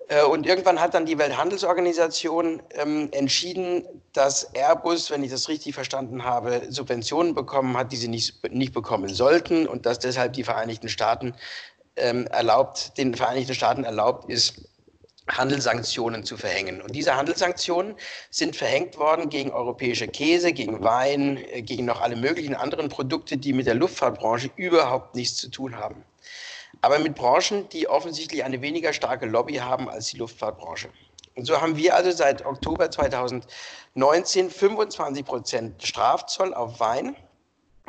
Äh, 0.08 0.24
und 0.24 0.46
irgendwann 0.46 0.80
hat 0.80 0.94
dann 0.94 1.06
die 1.06 1.18
Welthandelsorganisation 1.18 2.62
ähm, 2.72 3.10
entschieden, 3.12 3.86
dass 4.14 4.54
Airbus, 4.54 5.10
wenn 5.12 5.24
ich 5.24 5.32
das 5.32 5.50
richtig 5.50 5.74
verstanden 5.74 6.24
habe, 6.24 6.62
Subventionen 6.70 7.34
bekommen 7.34 7.76
hat, 7.78 7.92
die 7.92 7.98
sie 7.98 8.08
nicht, 8.08 8.52
nicht 8.52 8.74
bekommen 8.74 9.10
sollten 9.10 9.68
und 9.68 9.86
dass 9.86 10.00
deshalb 10.00 10.34
die 10.34 10.44
Vereinigten 10.44 10.90
Staaten 10.90 11.36
ähm, 11.96 12.28
erlaubt, 12.28 12.98
den 12.98 13.16
Vereinigten 13.16 13.56
Staaten 13.56 13.84
erlaubt 13.84 14.30
ist, 14.30 14.62
Handelssanktionen 15.28 16.24
zu 16.24 16.38
verhängen. 16.38 16.82
Und 16.82 16.96
diese 16.96 17.16
Handelssanktionen 17.16 17.96
sind 18.30 18.56
verhängt 18.56 18.98
worden 18.98 19.30
gegen 19.30 19.52
europäische 19.52 20.08
Käse, 20.08 20.54
gegen 20.54 20.84
Wein, 20.84 21.38
äh, 21.52 21.62
gegen 21.64 21.86
noch 21.86 22.02
alle 22.02 22.16
möglichen 22.16 22.54
anderen 22.56 22.90
Produkte, 22.90 23.38
die 23.38 23.54
mit 23.54 23.66
der 23.66 23.76
Luftfahrtbranche 23.76 24.52
überhaupt 24.56 25.16
nichts 25.16 25.38
zu 25.38 25.50
tun 25.50 25.78
haben. 25.78 26.04
Aber 26.82 27.00
mit 27.00 27.16
Branchen, 27.16 27.68
die 27.70 27.88
offensichtlich 27.88 28.44
eine 28.44 28.62
weniger 28.62 28.94
starke 28.94 29.26
Lobby 29.26 29.56
haben 29.56 29.90
als 29.90 30.08
die 30.08 30.18
Luftfahrtbranche. 30.18 30.90
Und 31.36 31.46
so 31.46 31.60
haben 31.60 31.76
wir 31.76 31.96
also 31.96 32.12
seit 32.12 32.46
Oktober 32.46 32.90
2019 32.90 34.50
25 34.50 35.26
Prozent 35.26 35.84
Strafzoll 35.84 36.54
auf 36.54 36.80
Wein 36.80 37.16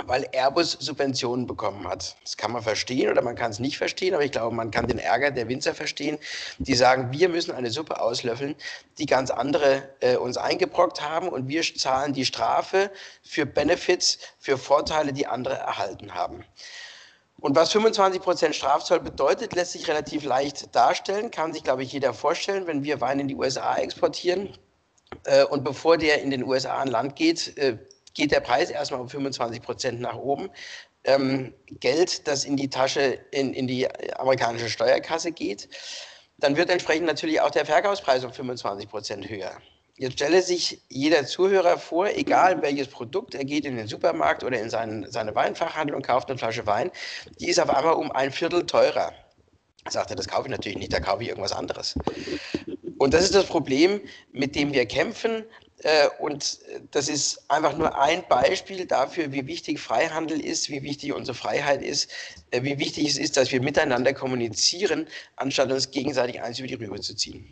weil 0.05 0.29
Airbus 0.33 0.73
Subventionen 0.73 1.47
bekommen 1.47 1.89
hat. 1.89 2.17
Das 2.23 2.37
kann 2.37 2.53
man 2.53 2.63
verstehen 2.63 3.11
oder 3.11 3.23
man 3.23 3.35
kann 3.35 3.51
es 3.51 3.59
nicht 3.59 3.79
verstehen, 3.79 4.15
aber 4.15 4.25
ich 4.25 4.33
glaube, 4.33 4.55
man 4.55 4.71
kann 4.71 4.87
den 4.87 4.99
Ärger 4.99 5.31
der 5.31 5.49
Winzer 5.49 5.75
verstehen, 5.75 6.19
die 6.59 6.75
sagen, 6.75 7.13
wir 7.13 7.29
müssen 7.29 7.53
eine 7.53 7.71
Suppe 7.71 8.01
auslöffeln, 8.01 8.57
die 8.99 9.07
ganz 9.07 9.31
andere 9.31 9.89
äh, 10.01 10.17
uns 10.17 10.37
eingebrockt 10.37 11.01
haben 11.01 11.29
und 11.29 11.49
wir 11.49 11.63
zahlen 11.63 12.13
die 12.13 12.27
Strafe 12.27 12.91
für 13.23 13.47
Benefits, 13.47 14.19
für 14.39 14.59
Vorteile, 14.59 15.13
die 15.13 15.27
andere 15.27 15.55
erhalten 15.55 16.15
haben. 16.15 16.45
Und 17.47 17.55
was 17.55 17.71
25 17.71 18.23
Prozent 18.23 18.57
Strafzoll 18.57 18.99
bedeutet, 18.99 19.55
lässt 19.55 19.71
sich 19.71 19.87
relativ 19.87 20.25
leicht 20.25 20.75
darstellen, 20.75 21.31
kann 21.31 21.53
sich, 21.53 21.63
glaube 21.63 21.85
ich, 21.85 21.93
jeder 21.93 22.13
vorstellen, 22.13 22.67
wenn 22.67 22.83
wir 22.83 23.01
Wein 23.01 23.21
in 23.21 23.29
die 23.29 23.37
USA 23.37 23.77
exportieren. 23.77 24.49
Äh, 25.23 25.45
und 25.45 25.63
bevor 25.63 25.97
der 25.97 26.21
in 26.23 26.31
den 26.31 26.43
USA 26.43 26.79
an 26.79 26.89
Land 26.89 27.15
geht, 27.15 27.57
äh, 27.57 27.79
geht 28.15 28.33
der 28.33 28.41
Preis 28.41 28.71
erstmal 28.71 29.01
um 29.01 29.09
25 29.09 29.63
Prozent 29.63 30.01
nach 30.01 30.17
oben. 30.17 30.51
Ähm, 31.05 31.55
Geld, 31.69 32.27
das 32.27 32.45
in 32.45 32.57
die 32.57 32.69
Tasche, 32.69 33.21
in, 33.31 33.55
in 33.55 33.69
die 33.69 33.89
amerikanische 34.19 34.69
Steuerkasse 34.69 35.31
geht, 35.31 35.69
dann 36.39 36.57
wird 36.57 36.69
entsprechend 36.69 37.07
natürlich 37.07 37.41
auch 37.41 37.53
der 37.53 37.65
Verkaufspreis 37.65 38.25
um 38.25 38.33
25 38.33 38.89
Prozent 38.89 39.29
höher. 39.29 39.57
Jetzt 39.99 40.15
stelle 40.15 40.43
sich 40.43 40.83
jeder 40.89 41.25
Zuhörer 41.25 41.79
vor, 41.79 42.09
egal 42.09 42.61
welches 42.61 42.89
Produkt, 42.89 43.35
er 43.35 43.47
geht 43.47 43.65
in 43.65 43.77
den 43.77 43.89
Supermarkt 43.89 44.45
oder 44.45 44.61
in 44.61 44.69
seinen, 44.69 45.11
seine 45.11 45.35
Weinfachhandel 45.35 45.97
und 45.97 46.07
kauft 46.07 46.29
eine 46.29 46.39
Flasche 46.39 46.67
Wein, 46.67 46.91
die 47.41 47.49
ist 47.49 47.59
auf 47.59 47.71
einmal 47.71 47.95
um 47.95 48.13
ein 48.13 48.31
Viertel 48.31 48.67
teurer. 48.67 49.15
Sagt 49.89 50.11
er, 50.11 50.17
das 50.17 50.29
kaufe 50.29 50.49
ich 50.49 50.51
natürlich 50.51 50.77
nicht, 50.77 50.93
da 50.93 51.01
kaufe 51.01 51.23
ich 51.23 51.31
irgendwas 51.31 51.53
anderes. 51.53 51.95
Und 52.99 53.15
das 53.15 53.25
ist 53.25 53.35
das 53.35 53.47
Problem, 53.47 54.03
mit 54.33 54.55
dem 54.55 54.75
wir 54.75 54.85
kämpfen. 54.85 55.45
Äh, 55.79 56.09
und 56.19 56.59
das 56.91 57.09
ist 57.09 57.51
einfach 57.51 57.77
nur 57.77 57.99
ein 57.99 58.27
Beispiel 58.29 58.85
dafür, 58.85 59.33
wie 59.33 59.47
wichtig 59.47 59.81
Freihandel 59.81 60.45
ist, 60.45 60.69
wie 60.69 60.83
wichtig 60.83 61.15
unsere 61.15 61.35
Freiheit 61.35 61.83
ist, 61.83 62.11
äh, 62.51 62.63
wie 62.63 62.79
wichtig 62.79 63.09
es 63.09 63.17
ist, 63.17 63.37
dass 63.37 63.51
wir 63.51 63.63
miteinander 63.63 64.13
kommunizieren, 64.13 65.07
anstatt 65.37 65.71
uns 65.71 65.91
gegenseitig 65.91 66.43
eins 66.43 66.59
über 66.59 66.69
die 66.69 66.75
Rübe 66.75 67.01
zu 67.01 67.15
ziehen. 67.15 67.51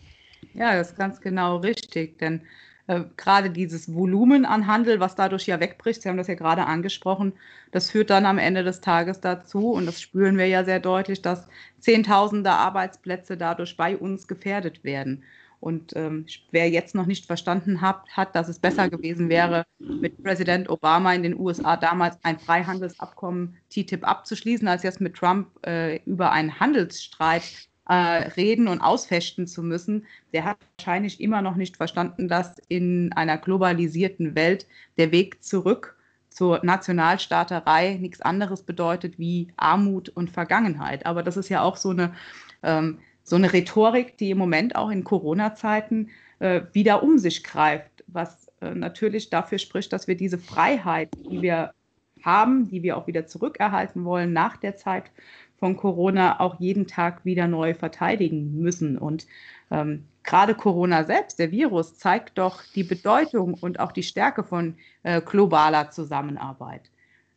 Ja, 0.55 0.75
das 0.77 0.91
ist 0.91 0.97
ganz 0.97 1.21
genau 1.21 1.57
richtig, 1.57 2.19
denn 2.19 2.43
äh, 2.87 3.03
gerade 3.17 3.51
dieses 3.51 3.93
Volumen 3.93 4.45
an 4.45 4.67
Handel, 4.67 5.01
was 5.01 5.17
dadurch 5.17 5.47
ja 5.47 5.59
wegbricht, 5.59 6.03
Sie 6.03 6.09
haben 6.09 6.17
das 6.17 6.29
ja 6.29 6.35
gerade 6.35 6.67
angesprochen, 6.67 7.33
das 7.73 7.91
führt 7.91 8.11
dann 8.11 8.25
am 8.25 8.39
Ende 8.39 8.63
des 8.63 8.81
Tages 8.81 9.21
dazu, 9.21 9.73
und 9.73 9.87
das 9.87 10.01
spüren 10.01 10.39
wir 10.39 10.47
ja 10.47 10.65
sehr 10.65 10.81
deutlich, 10.81 11.23
dass 11.23 11.49
Zehntausende 11.81 12.51
Arbeitsplätze 12.51 13.37
dadurch 13.37 13.77
bei 13.77 13.97
uns 13.97 14.29
gefährdet 14.29 14.85
werden. 14.85 15.25
Und 15.61 15.97
ähm, 15.97 16.27
wer 16.51 16.69
jetzt 16.69 16.95
noch 16.95 17.07
nicht 17.07 17.27
verstanden 17.27 17.81
hat, 17.81 18.05
hat, 18.13 18.37
dass 18.37 18.49
es 18.49 18.59
besser 18.59 18.91
gewesen 18.91 19.31
wäre, 19.31 19.65
mit 19.79 20.23
Präsident 20.23 20.69
Obama 20.69 21.15
in 21.15 21.23
den 21.23 21.39
USA 21.39 21.77
damals 21.77 22.19
ein 22.23 22.39
Freihandelsabkommen 22.39 23.57
TTIP 23.71 24.07
abzuschließen, 24.07 24.69
als 24.69 24.83
jetzt 24.83 25.01
mit 25.01 25.15
Trump 25.15 25.49
äh, 25.67 26.01
über 26.05 26.33
einen 26.33 26.61
Handelsstreit 26.61 27.69
äh, 27.89 27.95
reden 27.95 28.69
und 28.69 28.81
ausfechten 28.81 29.47
zu 29.47 29.63
müssen, 29.63 30.07
der 30.33 30.45
hat 30.45 30.59
wahrscheinlich 30.77 31.21
immer 31.21 31.43
noch 31.43 31.57
nicht 31.57 31.77
verstanden, 31.77 32.29
dass 32.29 32.57
in 32.69 33.13
einer 33.13 33.39
globalisierten 33.39 34.35
Welt 34.35 34.67
der 34.97 35.13
Weg 35.13 35.43
zurück 35.43 35.97
zur 36.31 36.65
Nationalstaaterei 36.65 37.99
nichts 38.01 38.21
anderes 38.21 38.63
bedeutet 38.63 39.19
wie 39.19 39.53
Armut 39.57 40.09
und 40.09 40.31
Vergangenheit. 40.31 41.07
Aber 41.07 41.23
das 41.23 41.37
ist 41.37 41.49
ja 41.49 41.63
auch 41.63 41.77
so 41.77 41.91
eine 41.91 42.15
ähm, 42.63 42.99
so 43.25 43.37
eine 43.37 43.53
Rhetorik, 43.53 44.19
die 44.19 44.31
im 44.31 44.39
Moment 44.39 44.77
auch 44.77 44.91
in 44.91 45.03
Corona-Zeiten 45.03 46.11
äh, 46.39 46.63
wieder 46.73 47.03
um 47.03 47.19
sich 47.19 47.43
greift, 47.43 48.05
was 48.07 48.49
äh, 48.61 48.75
natürlich 48.75 49.31
dafür 49.31 49.59
spricht, 49.59 49.93
dass 49.93 50.07
wir 50.07 50.17
diese 50.17 50.39
Freiheit, 50.39 51.09
die 51.31 51.41
wir 51.43 51.73
haben, 52.23 52.69
die 52.69 52.83
wir 52.83 52.97
auch 52.97 53.07
wieder 53.07 53.27
zurückerhalten 53.27 54.05
wollen 54.05 54.33
nach 54.33 54.57
der 54.57 54.77
Zeit 54.77 55.05
von 55.59 55.77
Corona, 55.77 56.41
auch 56.41 56.61
jeden 56.61 56.87
Tag 56.87 57.25
wieder 57.25 57.47
neu 57.47 57.75
verteidigen 57.75 58.61
müssen. 58.61 58.99
Und 58.99 59.27
ähm, 59.71 60.05
gerade 60.23 60.55
Corona 60.55 61.05
selbst, 61.05 61.39
der 61.39 61.51
Virus, 61.51 61.97
zeigt 61.97 62.39
doch 62.39 62.63
die 62.75 62.85
Bedeutung 62.85 63.55
und 63.55 63.81
auch 63.81 63.93
die 63.93 64.03
Stärke 64.03 64.45
von 64.45 64.77
äh, 65.03 65.21
globaler 65.21 65.91
Zusammenarbeit 65.91 66.91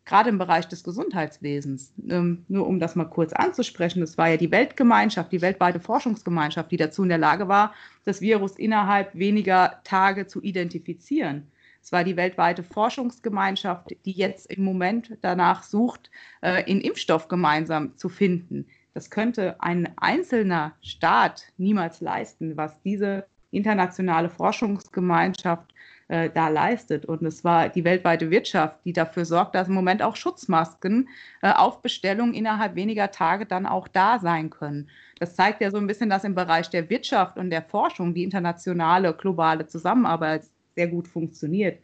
gerade 0.08 0.30
im 0.30 0.38
Bereich 0.38 0.68
des 0.68 0.84
Gesundheitswesens, 0.84 1.94
ähm, 2.10 2.46
nur 2.48 2.66
um 2.66 2.80
das 2.80 2.96
mal 2.96 3.06
kurz 3.06 3.34
anzusprechen, 3.34 4.02
es 4.02 4.18
war 4.18 4.30
ja 4.30 4.38
die 4.38 4.52
Weltgemeinschaft, 4.52 5.32
die 5.32 5.42
weltweite 5.42 5.80
Forschungsgemeinschaft, 5.80 6.72
die 6.72 6.78
dazu 6.78 7.04
in 7.04 7.10
der 7.10 7.18
Lage 7.18 7.48
war, 7.48 7.74
das 8.06 8.22
Virus 8.22 8.56
innerhalb 8.56 9.14
weniger 9.14 9.82
Tage 9.84 10.26
zu 10.26 10.42
identifizieren. 10.42 11.52
Es 11.88 11.94
war 11.94 12.04
die 12.04 12.18
weltweite 12.18 12.64
Forschungsgemeinschaft, 12.64 13.96
die 14.04 14.12
jetzt 14.12 14.52
im 14.52 14.66
Moment 14.66 15.18
danach 15.22 15.64
sucht, 15.64 16.12
äh, 16.42 16.66
einen 16.66 16.82
Impfstoff 16.82 17.30
gemeinsam 17.30 17.96
zu 17.96 18.10
finden. 18.10 18.68
Das 18.94 19.10
könnte 19.10 19.56
ein 19.62 19.94
einzelner 19.96 20.74
Staat 20.82 21.44
niemals 21.56 22.02
leisten, 22.02 22.58
was 22.58 22.78
diese 22.82 23.26
internationale 23.52 24.30
Forschungsgemeinschaft 24.30 25.74
äh, 26.10 26.30
da 26.30 26.50
leistet. 26.50 27.06
Und 27.06 27.24
es 27.24 27.46
war 27.46 27.70
die 27.70 27.86
weltweite 27.86 28.30
Wirtschaft, 28.32 28.84
die 28.84 28.92
dafür 28.92 29.24
sorgt, 29.24 29.56
dass 29.56 29.70
im 29.70 29.74
Moment 29.74 30.02
auch 30.04 30.18
Schutzmasken 30.18 31.08
äh, 31.42 31.54
auf 31.54 31.82
Bestellung 31.82 32.34
innerhalb 32.34 32.76
weniger 32.76 33.12
Tage 33.12 33.46
dann 33.46 33.66
auch 33.66 33.88
da 33.88 34.20
sein 34.20 34.50
können. 34.50 34.90
Das 35.20 35.38
zeigt 35.38 35.62
ja 35.62 35.72
so 35.72 35.78
ein 35.78 35.88
bisschen, 35.88 36.10
dass 36.10 36.26
im 36.26 36.36
Bereich 36.36 36.70
der 36.70 36.90
Wirtschaft 36.90 37.38
und 37.38 37.50
der 37.50 37.62
Forschung 37.62 38.14
die 38.14 38.26
internationale 38.26 39.14
globale 39.14 39.68
Zusammenarbeit 39.68 40.44
sehr 40.78 40.88
gut 40.88 41.08
funktioniert, 41.08 41.80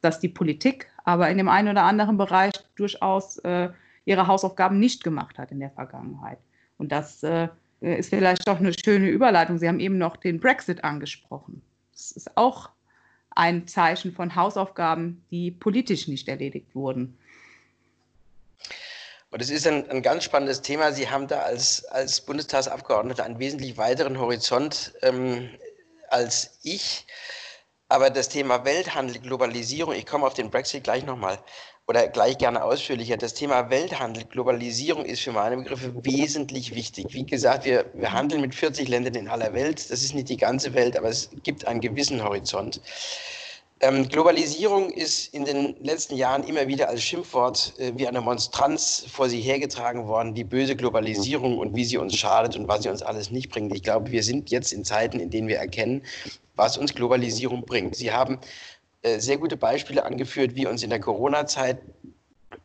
dass 0.00 0.18
die 0.18 0.28
Politik 0.28 0.88
aber 1.04 1.30
in 1.30 1.38
dem 1.38 1.48
einen 1.48 1.68
oder 1.68 1.84
anderen 1.84 2.18
Bereich 2.18 2.52
durchaus 2.74 3.38
äh, 3.38 3.68
ihre 4.04 4.26
Hausaufgaben 4.26 4.78
nicht 4.80 5.04
gemacht 5.04 5.38
hat 5.38 5.52
in 5.52 5.60
der 5.60 5.70
Vergangenheit. 5.70 6.38
Und 6.76 6.90
das 6.90 7.22
äh, 7.22 7.48
ist 7.80 8.10
vielleicht 8.10 8.46
doch 8.46 8.58
eine 8.58 8.72
schöne 8.72 9.08
Überleitung. 9.08 9.58
Sie 9.58 9.68
haben 9.68 9.80
eben 9.80 9.96
noch 9.96 10.16
den 10.16 10.40
Brexit 10.40 10.82
angesprochen. 10.82 11.62
Das 11.92 12.10
ist 12.10 12.36
auch 12.36 12.70
ein 13.30 13.68
Zeichen 13.68 14.12
von 14.12 14.34
Hausaufgaben, 14.34 15.24
die 15.30 15.52
politisch 15.52 16.08
nicht 16.08 16.28
erledigt 16.28 16.74
wurden. 16.74 17.16
Und 19.30 19.40
es 19.40 19.50
ist 19.50 19.66
ein, 19.66 19.88
ein, 19.88 20.02
ganz 20.02 20.24
spannendes 20.24 20.60
Thema. 20.60 20.92
Sie 20.92 21.08
haben 21.08 21.26
da 21.26 21.38
als, 21.38 21.84
als 21.86 22.20
Bundestagsabgeordneter 22.20 23.24
einen 23.24 23.38
wesentlich 23.38 23.78
weiteren 23.78 24.18
Horizont 24.18 24.92
ähm, 25.02 25.48
als 26.10 26.58
ich. 26.62 27.06
Aber 27.92 28.08
das 28.08 28.30
Thema 28.30 28.64
Welthandel, 28.64 29.18
Globalisierung, 29.18 29.94
ich 29.94 30.06
komme 30.06 30.26
auf 30.26 30.32
den 30.32 30.48
Brexit 30.48 30.82
gleich 30.84 31.04
nochmal 31.04 31.38
oder 31.86 32.08
gleich 32.08 32.38
gerne 32.38 32.64
ausführlicher. 32.64 33.18
Das 33.18 33.34
Thema 33.34 33.68
Welthandel, 33.68 34.24
Globalisierung 34.24 35.04
ist 35.04 35.20
für 35.20 35.32
meine 35.32 35.58
Begriffe 35.58 35.92
wesentlich 36.02 36.74
wichtig. 36.74 37.08
Wie 37.10 37.26
gesagt, 37.26 37.66
wir, 37.66 37.84
wir 37.92 38.14
handeln 38.14 38.40
mit 38.40 38.54
40 38.54 38.88
Ländern 38.88 39.14
in 39.14 39.28
aller 39.28 39.52
Welt. 39.52 39.90
Das 39.90 40.02
ist 40.02 40.14
nicht 40.14 40.30
die 40.30 40.38
ganze 40.38 40.72
Welt, 40.72 40.96
aber 40.96 41.10
es 41.10 41.28
gibt 41.42 41.66
einen 41.66 41.82
gewissen 41.82 42.24
Horizont. 42.24 42.80
Ähm, 43.84 44.08
Globalisierung 44.08 44.90
ist 44.90 45.34
in 45.34 45.44
den 45.44 45.74
letzten 45.82 46.14
Jahren 46.14 46.44
immer 46.44 46.68
wieder 46.68 46.88
als 46.88 47.02
Schimpfwort 47.02 47.74
äh, 47.78 47.92
wie 47.96 48.06
eine 48.06 48.20
Monstranz 48.20 49.04
vor 49.10 49.28
sie 49.28 49.40
hergetragen 49.40 50.06
worden, 50.06 50.34
die 50.34 50.44
böse 50.44 50.76
Globalisierung 50.76 51.58
und 51.58 51.74
wie 51.74 51.84
sie 51.84 51.98
uns 51.98 52.16
schadet 52.16 52.54
und 52.54 52.68
was 52.68 52.84
sie 52.84 52.90
uns 52.90 53.02
alles 53.02 53.32
nicht 53.32 53.50
bringt. 53.50 53.74
Ich 53.74 53.82
glaube, 53.82 54.12
wir 54.12 54.22
sind 54.22 54.50
jetzt 54.52 54.72
in 54.72 54.84
Zeiten, 54.84 55.18
in 55.18 55.30
denen 55.30 55.48
wir 55.48 55.58
erkennen, 55.58 56.04
was 56.54 56.78
uns 56.78 56.94
Globalisierung 56.94 57.64
bringt. 57.64 57.96
Sie 57.96 58.12
haben 58.12 58.38
äh, 59.02 59.18
sehr 59.18 59.38
gute 59.38 59.56
Beispiele 59.56 60.04
angeführt, 60.04 60.54
wie 60.54 60.68
uns 60.68 60.84
in 60.84 60.90
der 60.90 61.00
Corona-Zeit 61.00 61.78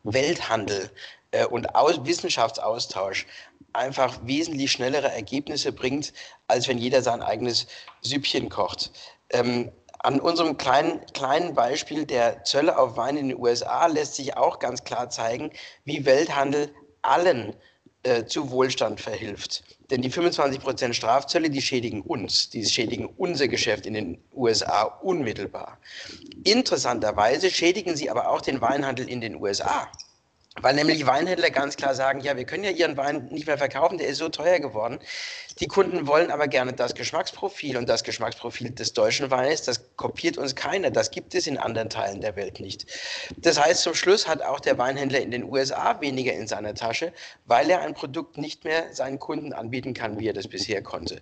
Welthandel 0.04 0.92
äh, 1.32 1.48
und 1.48 1.74
Aus 1.74 2.06
Wissenschaftsaustausch 2.06 3.26
einfach 3.74 4.20
wesentlich 4.24 4.72
schnellere 4.72 5.12
Ergebnisse 5.12 5.72
bringt, 5.72 6.14
als 6.46 6.68
wenn 6.68 6.78
jeder 6.78 7.02
sein 7.02 7.24
eigenes 7.24 7.66
Süppchen 8.02 8.50
kocht. 8.50 8.92
Ähm, 9.32 9.72
an 10.00 10.20
unserem 10.20 10.58
kleinen, 10.58 11.06
kleinen 11.14 11.54
Beispiel 11.54 12.06
der 12.06 12.44
Zölle 12.44 12.78
auf 12.78 12.98
Wein 12.98 13.18
in 13.18 13.30
den 13.30 13.40
USA 13.40 13.88
lässt 13.88 14.16
sich 14.16 14.38
auch 14.38 14.60
ganz 14.60 14.84
klar 14.84 15.10
zeigen, 15.10 15.52
wie 15.86 16.06
Welthandel 16.06 16.74
allen 17.02 17.56
äh, 18.04 18.26
zu 18.26 18.52
Wohlstand 18.52 19.02
verhilft. 19.02 19.64
Denn 19.90 20.02
die 20.02 20.10
25 20.10 20.60
Prozent 20.60 20.96
Strafzölle, 20.96 21.50
die 21.50 21.62
schädigen 21.62 22.02
uns, 22.02 22.50
die 22.50 22.66
schädigen 22.66 23.08
unser 23.18 23.48
Geschäft 23.48 23.86
in 23.86 23.94
den 23.94 24.24
USA 24.34 24.84
unmittelbar. 24.84 25.78
Interessanterweise 26.44 27.50
schädigen 27.50 27.96
sie 27.96 28.10
aber 28.10 28.30
auch 28.30 28.42
den 28.42 28.62
Weinhandel 28.62 29.10
in 29.10 29.22
den 29.22 29.36
USA. 29.42 29.90
Weil 30.60 30.74
nämlich 30.74 31.06
Weinhändler 31.06 31.52
ganz 31.52 31.76
klar 31.76 31.94
sagen, 31.94 32.20
ja, 32.22 32.36
wir 32.36 32.46
können 32.46 32.64
ja 32.64 32.72
ihren 32.72 32.98
Wein 32.98 33.28
nicht 33.32 33.46
mehr 33.46 33.58
verkaufen, 33.58 33.98
der 33.98 34.08
ist 34.08 34.18
so 34.18 34.30
teuer 34.30 34.60
geworden. 34.60 35.00
Die 35.60 35.68
Kunden 35.68 36.08
wollen 36.08 36.32
aber 36.32 36.48
gerne 36.48 36.74
das 36.74 36.96
Geschmacksprofil 36.96 37.78
und 37.78 37.88
das 37.88 38.04
Geschmacksprofil 38.04 38.72
des 38.72 38.94
deutschen 38.94 39.30
Weines, 39.30 39.64
das 39.64 39.87
kopiert 39.98 40.38
uns 40.38 40.56
keiner. 40.56 40.92
Das 40.92 41.12
gibt 41.12 41.36
es 41.36 41.48
in 41.48 41.58
anderen 41.58 41.90
Teilen 41.90 42.22
der 42.22 42.36
Welt 42.36 42.60
nicht. 42.60 42.86
Das 43.38 43.60
heißt, 43.60 43.82
zum 43.82 43.94
Schluss 43.94 44.28
hat 44.28 44.42
auch 44.42 44.60
der 44.60 44.78
Weinhändler 44.78 45.20
in 45.20 45.32
den 45.32 45.44
USA 45.44 46.00
weniger 46.00 46.34
in 46.34 46.48
seiner 46.48 46.74
Tasche, 46.74 47.12
weil 47.46 47.70
er 47.70 47.82
ein 47.82 47.94
Produkt 47.94 48.38
nicht 48.38 48.64
mehr 48.64 48.94
seinen 48.94 49.20
Kunden 49.20 49.52
anbieten 49.54 49.94
kann, 49.94 50.20
wie 50.20 50.28
er 50.28 50.34
das 50.34 50.48
bisher 50.48 50.82
konnte. 50.82 51.22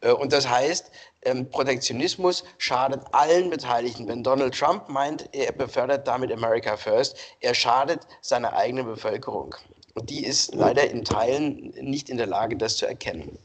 Äh, 0.00 0.10
und 0.10 0.32
das 0.32 0.48
heißt, 0.48 0.90
ähm, 1.22 1.48
Protektionismus 1.48 2.44
schadet 2.58 3.02
allen 3.12 3.50
Beteiligten. 3.50 4.06
Wenn 4.08 4.22
Donald 4.22 4.54
Trump 4.58 4.88
meint, 4.88 5.28
er 5.32 5.52
befördert 5.52 6.06
damit 6.06 6.32
America 6.32 6.76
First, 6.76 7.16
er 7.40 7.54
schadet 7.54 8.00
seiner 8.20 8.52
eigenen 8.54 8.86
Bevölkerung. 8.86 9.54
Und 9.94 10.10
die 10.10 10.24
ist 10.24 10.54
leider 10.54 10.90
in 10.90 11.04
Teilen 11.04 11.72
nicht 11.80 12.10
in 12.10 12.18
der 12.18 12.26
Lage, 12.26 12.56
das 12.56 12.76
zu 12.76 12.86
erkennen. 12.86 13.38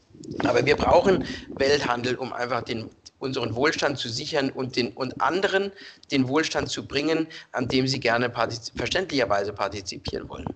Aber 0.44 0.64
wir 0.64 0.76
brauchen 0.76 1.24
Welthandel, 1.48 2.16
um 2.16 2.32
einfach 2.32 2.62
den, 2.62 2.90
unseren 3.22 3.54
Wohlstand 3.54 3.98
zu 3.98 4.08
sichern 4.08 4.50
und, 4.50 4.76
den, 4.76 4.92
und 4.92 5.20
anderen 5.20 5.72
den 6.10 6.28
Wohlstand 6.28 6.68
zu 6.68 6.86
bringen, 6.86 7.28
an 7.52 7.68
dem 7.68 7.86
sie 7.86 8.00
gerne 8.00 8.28
partizip 8.28 8.76
verständlicherweise 8.76 9.52
partizipieren 9.52 10.28
wollen. 10.28 10.46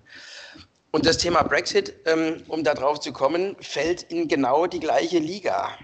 Und 0.91 1.05
das 1.05 1.17
Thema 1.17 1.43
Brexit, 1.43 1.93
ähm, 2.05 2.43
um 2.47 2.63
darauf 2.63 2.99
zu 2.99 3.11
kommen, 3.11 3.55
fällt 3.61 4.03
in 4.03 4.27
genau 4.27 4.67
die 4.67 4.79
gleiche 4.79 5.19
Liga. 5.19 5.77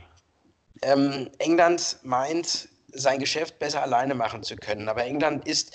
Ähm, 0.82 1.30
England 1.40 1.98
meint, 2.04 2.70
sein 2.94 3.20
Geschäft 3.20 3.60
besser 3.60 3.82
alleine 3.82 4.14
machen 4.14 4.44
zu 4.44 4.56
können. 4.56 4.88
Aber 4.88 5.04
England 5.04 5.48
ist, 5.48 5.74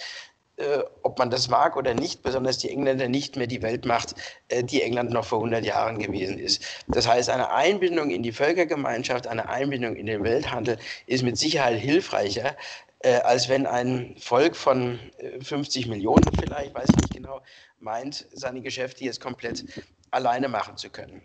äh, 0.59 0.83
ob 1.03 1.19
man 1.19 1.31
das 1.31 1.49
mag 1.49 1.77
oder 1.77 1.95
nicht, 1.95 2.23
besonders 2.23 2.59
die 2.59 2.71
Engländer 2.71 3.09
nicht 3.09 3.37
mehr 3.37 3.47
die 3.47 3.63
Weltmacht, 3.63 4.15
äh, 4.49 4.65
die 4.65 4.83
England 4.83 5.11
noch 5.11 5.25
vor 5.25 5.39
100 5.39 5.65
Jahren 5.65 5.99
gewesen 5.99 6.39
ist. 6.39 6.63
Das 6.89 7.07
heißt, 7.07 7.31
eine 7.31 7.51
Einbindung 7.51 8.11
in 8.11 8.23
die 8.23 8.33
Völkergemeinschaft, 8.33 9.27
eine 9.27 9.49
Einbindung 9.49 9.95
in 9.97 10.07
den 10.07 10.25
Welthandel 10.25 10.79
ist 11.07 11.23
mit 11.23 11.39
Sicherheit 11.39 11.79
hilfreicher, 11.79 12.57
äh, 13.01 13.15
als 13.21 13.49
wenn 13.49 13.67
ein 13.67 14.17
Volk 14.19 14.57
von 14.57 14.99
50 15.41 15.87
äh, 15.87 15.89
Millionen 15.89 16.25
vielleicht, 16.39 16.75
weiß 16.75 16.89
ich 16.91 16.97
nicht 16.97 17.15
genau, 17.15 17.41
meint, 17.79 18.27
seine 18.33 18.61
Geschäfte 18.61 19.05
jetzt 19.05 19.21
komplett 19.21 19.65
alleine 20.11 20.49
machen 20.49 20.77
zu 20.77 20.91
können. 20.91 21.23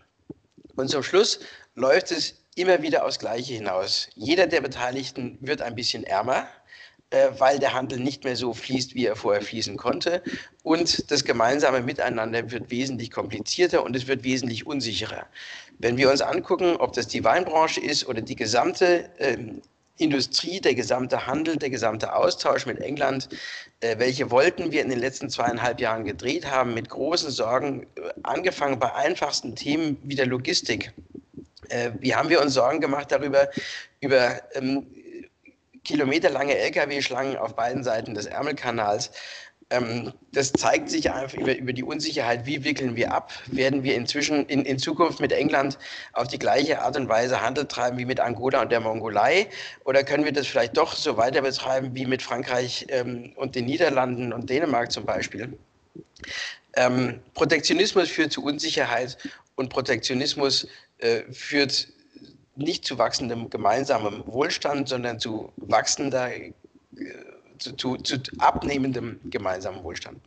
Und 0.76 0.90
zum 0.90 1.04
Schluss 1.04 1.40
läuft 1.76 2.12
es 2.12 2.36
immer 2.56 2.82
wieder 2.82 3.06
aufs 3.06 3.20
Gleiche 3.20 3.54
hinaus. 3.54 4.10
Jeder 4.16 4.48
der 4.48 4.62
Beteiligten 4.62 5.38
wird 5.42 5.62
ein 5.62 5.76
bisschen 5.76 6.04
ärmer, 6.04 6.48
weil 7.38 7.60
der 7.60 7.74
Handel 7.74 8.00
nicht 8.00 8.24
mehr 8.24 8.36
so 8.36 8.54
fließt, 8.54 8.96
wie 8.96 9.06
er 9.06 9.16
vorher 9.16 9.42
fließen 9.42 9.78
konnte. 9.78 10.22
Und 10.64 11.12
das 11.12 11.24
gemeinsame 11.24 11.82
Miteinander 11.82 12.52
wird 12.52 12.72
wesentlich 12.72 13.12
komplizierter 13.12 13.84
und 13.84 13.96
es 13.96 14.08
wird 14.08 14.24
wesentlich 14.24 14.66
unsicherer. 14.66 15.26
Wenn 15.80 15.98
wir 15.98 16.10
uns 16.10 16.22
angucken, 16.22 16.76
ob 16.78 16.94
das 16.94 17.08
die 17.08 17.24
Weinbranche 17.24 17.82
ist 17.82 18.08
oder 18.08 18.22
die 18.22 18.36
gesamte 18.36 19.10
ähm, 19.20 19.62
Industrie, 19.98 20.60
der 20.60 20.74
gesamte 20.74 21.28
Handel, 21.28 21.58
der 21.58 21.70
gesamte 21.70 22.16
Austausch 22.16 22.66
mit 22.66 22.80
England, 22.80 23.30
äh, 23.80 23.98
welche 24.00 24.32
Wolken 24.32 24.72
wir 24.72 24.82
in 24.82 24.90
den 24.90 25.00
letzten 25.00 25.30
zweieinhalb 25.30 25.80
Jahren 25.80 26.04
gedreht 26.04 26.50
haben, 26.50 26.74
mit 26.74 26.90
großen 26.90 27.30
Sorgen, 27.30 27.84
äh, 27.96 28.10
angefangen 28.24 28.80
bei 28.80 28.94
einfachsten 28.94 29.56
Themen 29.56 29.98
wie 30.04 30.16
der 30.16 30.26
Logistik. 30.26 30.94
Äh, 31.70 31.92
wie 32.00 32.16
haben 32.16 32.30
wir 32.30 32.42
uns 32.42 32.56
Sorgen 32.56 32.82
gemacht 32.82 33.12
darüber, 33.12 33.50
über 34.00 34.42
ähm, 34.56 34.88
kilometerlange 35.84 36.58
Lkw-Schlangen 36.58 37.38
auf 37.38 37.56
beiden 37.56 37.84
Seiten 37.84 38.14
des 38.14 38.26
Ärmelkanals? 38.26 39.12
Ähm, 39.70 40.14
das 40.32 40.52
zeigt 40.54 40.90
sich 40.90 41.12
einfach 41.12 41.38
über, 41.38 41.56
über, 41.56 41.74
die 41.74 41.84
Unsicherheit, 41.84 42.46
wie 42.46 42.64
wickeln 42.64 42.96
wir 42.96 43.12
ab? 43.12 43.32
Werden 43.48 43.84
wir 43.84 43.96
inzwischen 43.96 44.46
in, 44.48 44.66
in, 44.66 44.78
Zukunft 44.78 45.20
mit 45.20 45.32
England 45.32 45.80
auf 46.14 46.28
die 46.28 46.38
gleiche 46.38 46.82
Art 46.82 46.96
und 46.96 47.10
Weise 47.10 47.42
Handel 47.42 47.66
treiben 47.66 47.98
wie 47.98 48.06
mit 48.06 48.20
Angola 48.20 48.62
und 48.62 48.72
der 48.72 48.82
Mongolei? 48.82 49.48
Oder 49.86 50.04
können 50.04 50.26
wir 50.26 50.32
das 50.32 50.48
vielleicht 50.48 50.78
doch 50.78 50.96
so 50.96 51.18
weiter 51.18 51.42
betreiben 51.42 51.92
wie 51.94 52.06
mit 52.06 52.22
Frankreich 52.22 52.86
ähm, 52.90 53.34
und 53.36 53.56
den 53.56 53.66
Niederlanden 53.66 54.34
und 54.34 54.50
Dänemark 54.50 54.92
zum 54.92 55.06
Beispiel? 55.06 55.58
Ähm, 56.76 57.20
Protektionismus 57.34 58.10
führt 58.10 58.32
zu 58.32 58.44
Unsicherheit 58.44 59.18
und 59.56 59.70
Protektionismus 59.70 60.68
äh, 61.00 61.22
führt 61.32 61.88
nicht 62.56 62.86
zu 62.86 62.98
wachsendem 62.98 63.50
gemeinsamem 63.50 64.24
Wohlstand, 64.26 64.90
sondern 64.90 65.20
zu 65.20 65.52
wachsender, 65.58 66.36
äh, 66.36 66.54
zu, 67.58 67.74
zu, 67.76 67.98
zu, 67.98 68.18
abnehmendem 68.40 69.20
gemeinsamen 69.30 69.84
Wohlstand. 69.84 70.20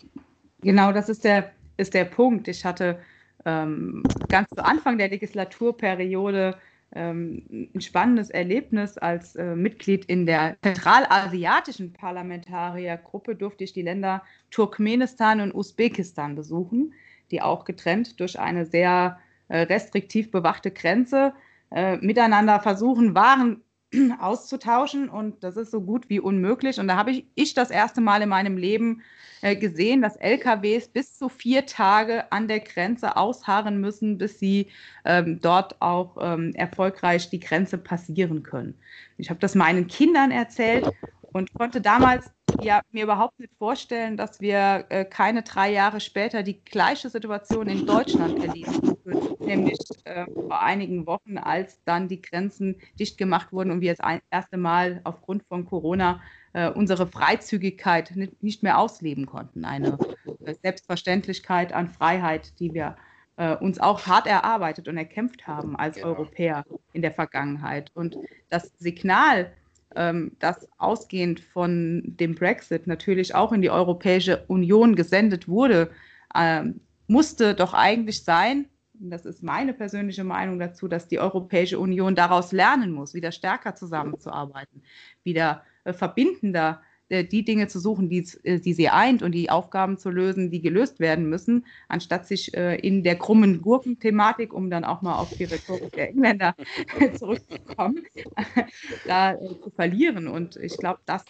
Genau, 0.63 0.93
das 0.93 1.09
ist 1.09 1.25
der, 1.25 1.53
ist 1.77 1.95
der 1.95 2.05
Punkt. 2.05 2.49
Ich 2.49 2.65
hatte 2.65 2.99
ähm, 3.45 4.03
ganz 4.29 4.49
zu 4.51 4.65
Anfang 4.65 4.99
der 4.99 5.09
Legislaturperiode 5.09 6.57
ähm, 6.95 7.71
ein 7.75 7.81
spannendes 7.81 8.31
Erlebnis. 8.31 8.99
Als 8.99 9.37
äh, 9.37 9.55
Mitglied 9.55 10.05
in 10.07 10.27
der 10.27 10.57
zentralasiatischen 10.63 11.93
Parlamentariergruppe 11.93 13.37
durfte 13.37 13.65
ich 13.65 13.73
die 13.73 13.83
Länder 13.83 14.23
Turkmenistan 14.51 15.41
und 15.41 15.55
Usbekistan 15.55 16.35
besuchen, 16.35 16.95
die 17.31 17.43
auch 17.43 17.65
getrennt 17.65 18.19
durch 18.19 18.39
eine 18.39 18.67
sehr 18.67 19.19
äh, 19.49 19.61
restriktiv 19.63 20.31
bewachte 20.31 20.71
Grenze 20.71 21.33
äh, 21.71 21.97
miteinander 21.97 22.61
versuchen, 22.61 23.15
Waren 23.15 23.63
auszutauschen. 24.21 25.09
Und 25.09 25.43
das 25.43 25.57
ist 25.57 25.71
so 25.71 25.81
gut 25.81 26.09
wie 26.09 26.21
unmöglich. 26.21 26.79
Und 26.79 26.89
da 26.89 26.97
habe 26.97 27.11
ich, 27.11 27.27
ich 27.35 27.55
das 27.55 27.71
erste 27.71 28.01
Mal 28.01 28.23
in 28.23 28.29
meinem 28.29 28.57
Leben 28.57 29.03
äh, 29.43 29.57
gesehen, 29.57 30.03
dass 30.03 30.17
LKWs 30.17 30.89
bis 30.89 31.17
zu 31.17 31.29
vier 31.29 31.67
Tage 31.67 32.31
an 32.33 32.49
der 32.49 32.61
Grenze 32.61 33.17
ausharren 33.17 33.81
müssen, 33.81 34.19
bis 34.19 34.39
sie 34.39 34.69
ähm, 35.05 35.41
dort 35.41 35.81
auch 35.81 36.17
ähm, 36.21 36.53
erfolgreich 36.55 37.31
die 37.31 37.41
Grenze 37.41 37.79
passieren 37.79 38.43
können. 38.43 38.75
Ich 39.19 39.31
habe 39.31 39.41
das 39.41 39.55
meinen 39.55 39.87
Kindern 39.87 40.31
erzählt 40.31 40.91
und 41.33 41.53
konnte 41.55 41.81
damals 41.81 42.31
ja, 42.61 42.81
mir 42.91 43.05
überhaupt 43.05 43.39
nicht 43.39 43.53
vorstellen, 43.59 44.17
dass 44.17 44.41
wir 44.41 44.87
äh, 44.89 45.05
keine 45.05 45.43
drei 45.43 45.73
Jahre 45.73 46.01
später 46.01 46.43
die 46.43 46.63
gleiche 46.65 47.11
Situation 47.11 47.69
in 47.69 47.87
Deutschland 47.87 48.43
erleben 48.43 48.97
würden, 49.05 49.47
nämlich 49.47 49.79
äh, 50.05 50.25
vor 50.27 50.61
einigen 50.63 51.07
Wochen, 51.07 51.39
als 51.39 51.83
dann 51.85 52.09
die 52.09 52.21
Grenzen 52.21 52.77
dicht 52.99 53.19
gemacht 53.19 53.53
wurden 53.53 53.71
und 53.71 53.81
wir 53.81 53.93
das 53.93 54.01
ein, 54.01 54.21
erste 54.31 54.57
Mal 54.57 55.01
aufgrund 55.05 55.45
von 55.45 55.65
Corona 55.67 56.21
äh, 56.53 56.71
unsere 56.71 57.07
Freizügigkeit 57.07 58.17
nicht, 58.17 58.43
nicht, 58.43 58.63
mehr 58.63 58.79
ausleben 58.79 59.27
konnten. 59.27 59.65
Eine 59.65 59.99
äh, 60.45 60.55
Selbstverständlichkeit 60.63 61.73
an 61.73 61.89
Freiheit, 61.89 62.59
die 62.61 62.73
wir 62.73 62.97
äh, 63.37 63.55
uns 63.57 63.79
auch 63.79 64.07
hart 64.07 64.27
erarbeitet 64.27 64.89
und 64.89 64.97
erkämpft 64.97 65.47
haben 65.47 65.77
als 65.77 65.97
genau. 65.97 66.09
Europäer 66.09 66.65
in 66.93 67.03
der 67.03 67.13
Vergangenheit. 67.13 67.91
Und 67.95 68.17
das 68.49 68.73
Signal, 68.79 69.53
ähm, 69.97 70.33
das 70.39 70.69
ausgehend 70.79 71.41
von 71.41 72.03
dem 72.05 72.35
Brexit 72.35 72.87
natürlich 72.87 73.35
auch 73.35 73.53
in 73.53 73.63
die 73.63 73.71
Europäische 73.71 74.45
Union 74.47 74.95
gesendet 74.95 75.49
wurde, 75.49 75.91
ähm, 76.35 76.81
musste 77.09 77.55
doch 77.55 77.75
eigentlich 77.75 78.25
sein, 78.25 78.67
das 78.95 79.27
ist 79.27 79.43
meine 79.43 79.73
persönliche 79.75 80.25
Meinung 80.25 80.59
dazu, 80.59 80.89
dass 80.89 81.09
die 81.09 81.19
Europäische 81.19 81.79
Union 81.79 82.15
daraus 82.15 82.53
lernen 82.53 82.93
muss, 82.93 83.15
wieder 83.15 83.33
stärker 83.33 83.75
zusammenzuarbeiten, 83.75 84.83
wieder 85.23 85.63
äh, 85.85 85.93
verbindender 85.93 86.81
die 87.11 87.45
Dinge 87.45 87.69
zu 87.69 87.79
suchen, 87.79 88.09
die, 88.09 88.27
äh, 88.43 88.61
die 88.61 88.73
sie 88.73 88.89
eint 88.89 89.23
und 89.23 89.33
die 89.33 89.51
Aufgaben 89.51 89.99
zu 89.99 90.11
lösen, 90.11 90.51
die 90.51 90.61
gelöst 90.61 91.01
werden 91.01 91.29
müssen, 91.29 91.65
anstatt 91.89 92.27
sich 92.27 92.55
äh, 92.55 92.77
in 92.77 93.03
der 93.03 93.17
krummen 93.17 93.63
Gurken-Thematik, 93.63 94.53
um 94.53 94.71
dann 94.71 94.85
auch 94.85 95.03
mal 95.03 95.17
auf 95.17 95.33
die 95.35 95.45
Rhetorik 95.45 95.93
der 95.93 96.11
Engländer 96.11 96.55
zurückzukommen, 97.19 98.05
da 99.07 99.37
zu 99.39 99.71
verlieren. 99.71 100.29
Und 100.29 100.57
ich 100.57 100.77
glaube, 100.79 101.01
das 101.07 101.25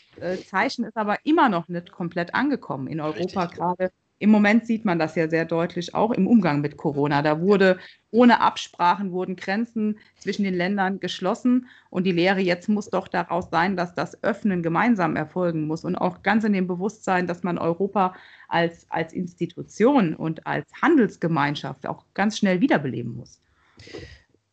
Zeichen 0.46 0.84
ist 0.84 0.96
aber 0.96 1.18
immer 1.24 1.48
noch 1.48 1.68
nicht 1.68 1.92
komplett 1.92 2.34
angekommen 2.34 2.88
in 2.88 3.00
Europa, 3.00 3.46
gerade 3.46 3.90
im 4.18 4.30
Moment 4.30 4.66
sieht 4.66 4.84
man 4.84 4.98
das 4.98 5.14
ja 5.14 5.28
sehr 5.28 5.44
deutlich 5.44 5.94
auch 5.94 6.10
im 6.10 6.26
Umgang 6.26 6.60
mit 6.60 6.76
Corona. 6.76 7.20
Da 7.22 7.40
wurde 7.40 7.78
ohne 8.10 8.40
Absprachen 8.40 9.12
wurden 9.12 9.36
Grenzen 9.36 9.98
zwischen 10.18 10.44
den 10.44 10.54
Ländern 10.54 11.00
geschlossen 11.00 11.68
und 11.90 12.04
die 12.04 12.12
Lehre 12.12 12.40
jetzt 12.40 12.68
muss 12.68 12.88
doch 12.88 13.08
daraus 13.08 13.50
sein, 13.50 13.76
dass 13.76 13.94
das 13.94 14.22
Öffnen 14.22 14.62
gemeinsam 14.62 15.16
erfolgen 15.16 15.66
muss 15.66 15.84
und 15.84 15.96
auch 15.96 16.22
ganz 16.22 16.44
in 16.44 16.54
dem 16.54 16.66
Bewusstsein, 16.66 17.26
dass 17.26 17.42
man 17.42 17.58
Europa 17.58 18.14
als, 18.48 18.86
als 18.90 19.12
Institution 19.12 20.14
und 20.14 20.46
als 20.46 20.70
Handelsgemeinschaft 20.80 21.86
auch 21.86 22.04
ganz 22.14 22.38
schnell 22.38 22.60
wiederbeleben 22.60 23.16
muss. 23.16 23.40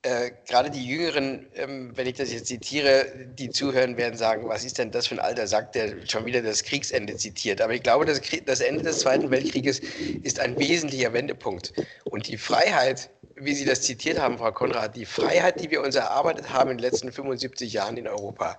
Äh, 0.06 0.32
gerade 0.50 0.70
die 0.70 0.86
Jüngeren, 0.86 1.46
ähm, 1.56 1.92
wenn 1.96 2.08
ich 2.08 2.16
das 2.16 2.30
jetzt 2.34 2.48
zitiere, 2.48 3.06
die 3.40 3.50
zuhören, 3.50 3.96
werden 3.96 4.18
sagen, 4.18 4.50
was 4.50 4.66
ist 4.66 4.78
denn 4.78 4.92
das 4.92 5.08
für 5.08 5.16
ein 5.16 5.20
alter 5.20 5.48
Sack, 5.48 5.72
der 5.72 5.96
schon 6.10 6.26
wieder 6.26 6.42
das 6.42 6.64
Kriegsende 6.64 7.16
zitiert. 7.16 7.62
Aber 7.62 7.74
ich 7.74 7.84
glaube, 7.84 8.04
das, 8.04 8.20
das 8.46 8.60
Ende 8.60 8.84
des 8.84 9.00
Zweiten 9.00 9.32
Weltkrieges 9.32 9.80
ist 10.24 10.42
ein 10.42 10.60
wesentlicher 10.60 11.14
Wendepunkt. 11.14 11.72
Und 12.04 12.28
die 12.28 12.38
Freiheit, 12.38 13.10
wie 13.46 13.54
Sie 13.54 13.66
das 13.66 13.82
zitiert 13.82 14.20
haben, 14.20 14.38
Frau 14.38 14.52
Konrad, 14.52 14.96
die 14.96 15.06
Freiheit, 15.06 15.62
die 15.62 15.72
wir 15.72 15.82
uns 15.82 15.96
erarbeitet 15.96 16.50
haben 16.52 16.72
in 16.72 16.78
den 16.78 16.84
letzten 16.84 17.12
75 17.12 17.72
Jahren 17.74 17.98
in 17.98 18.08
Europa, 18.08 18.58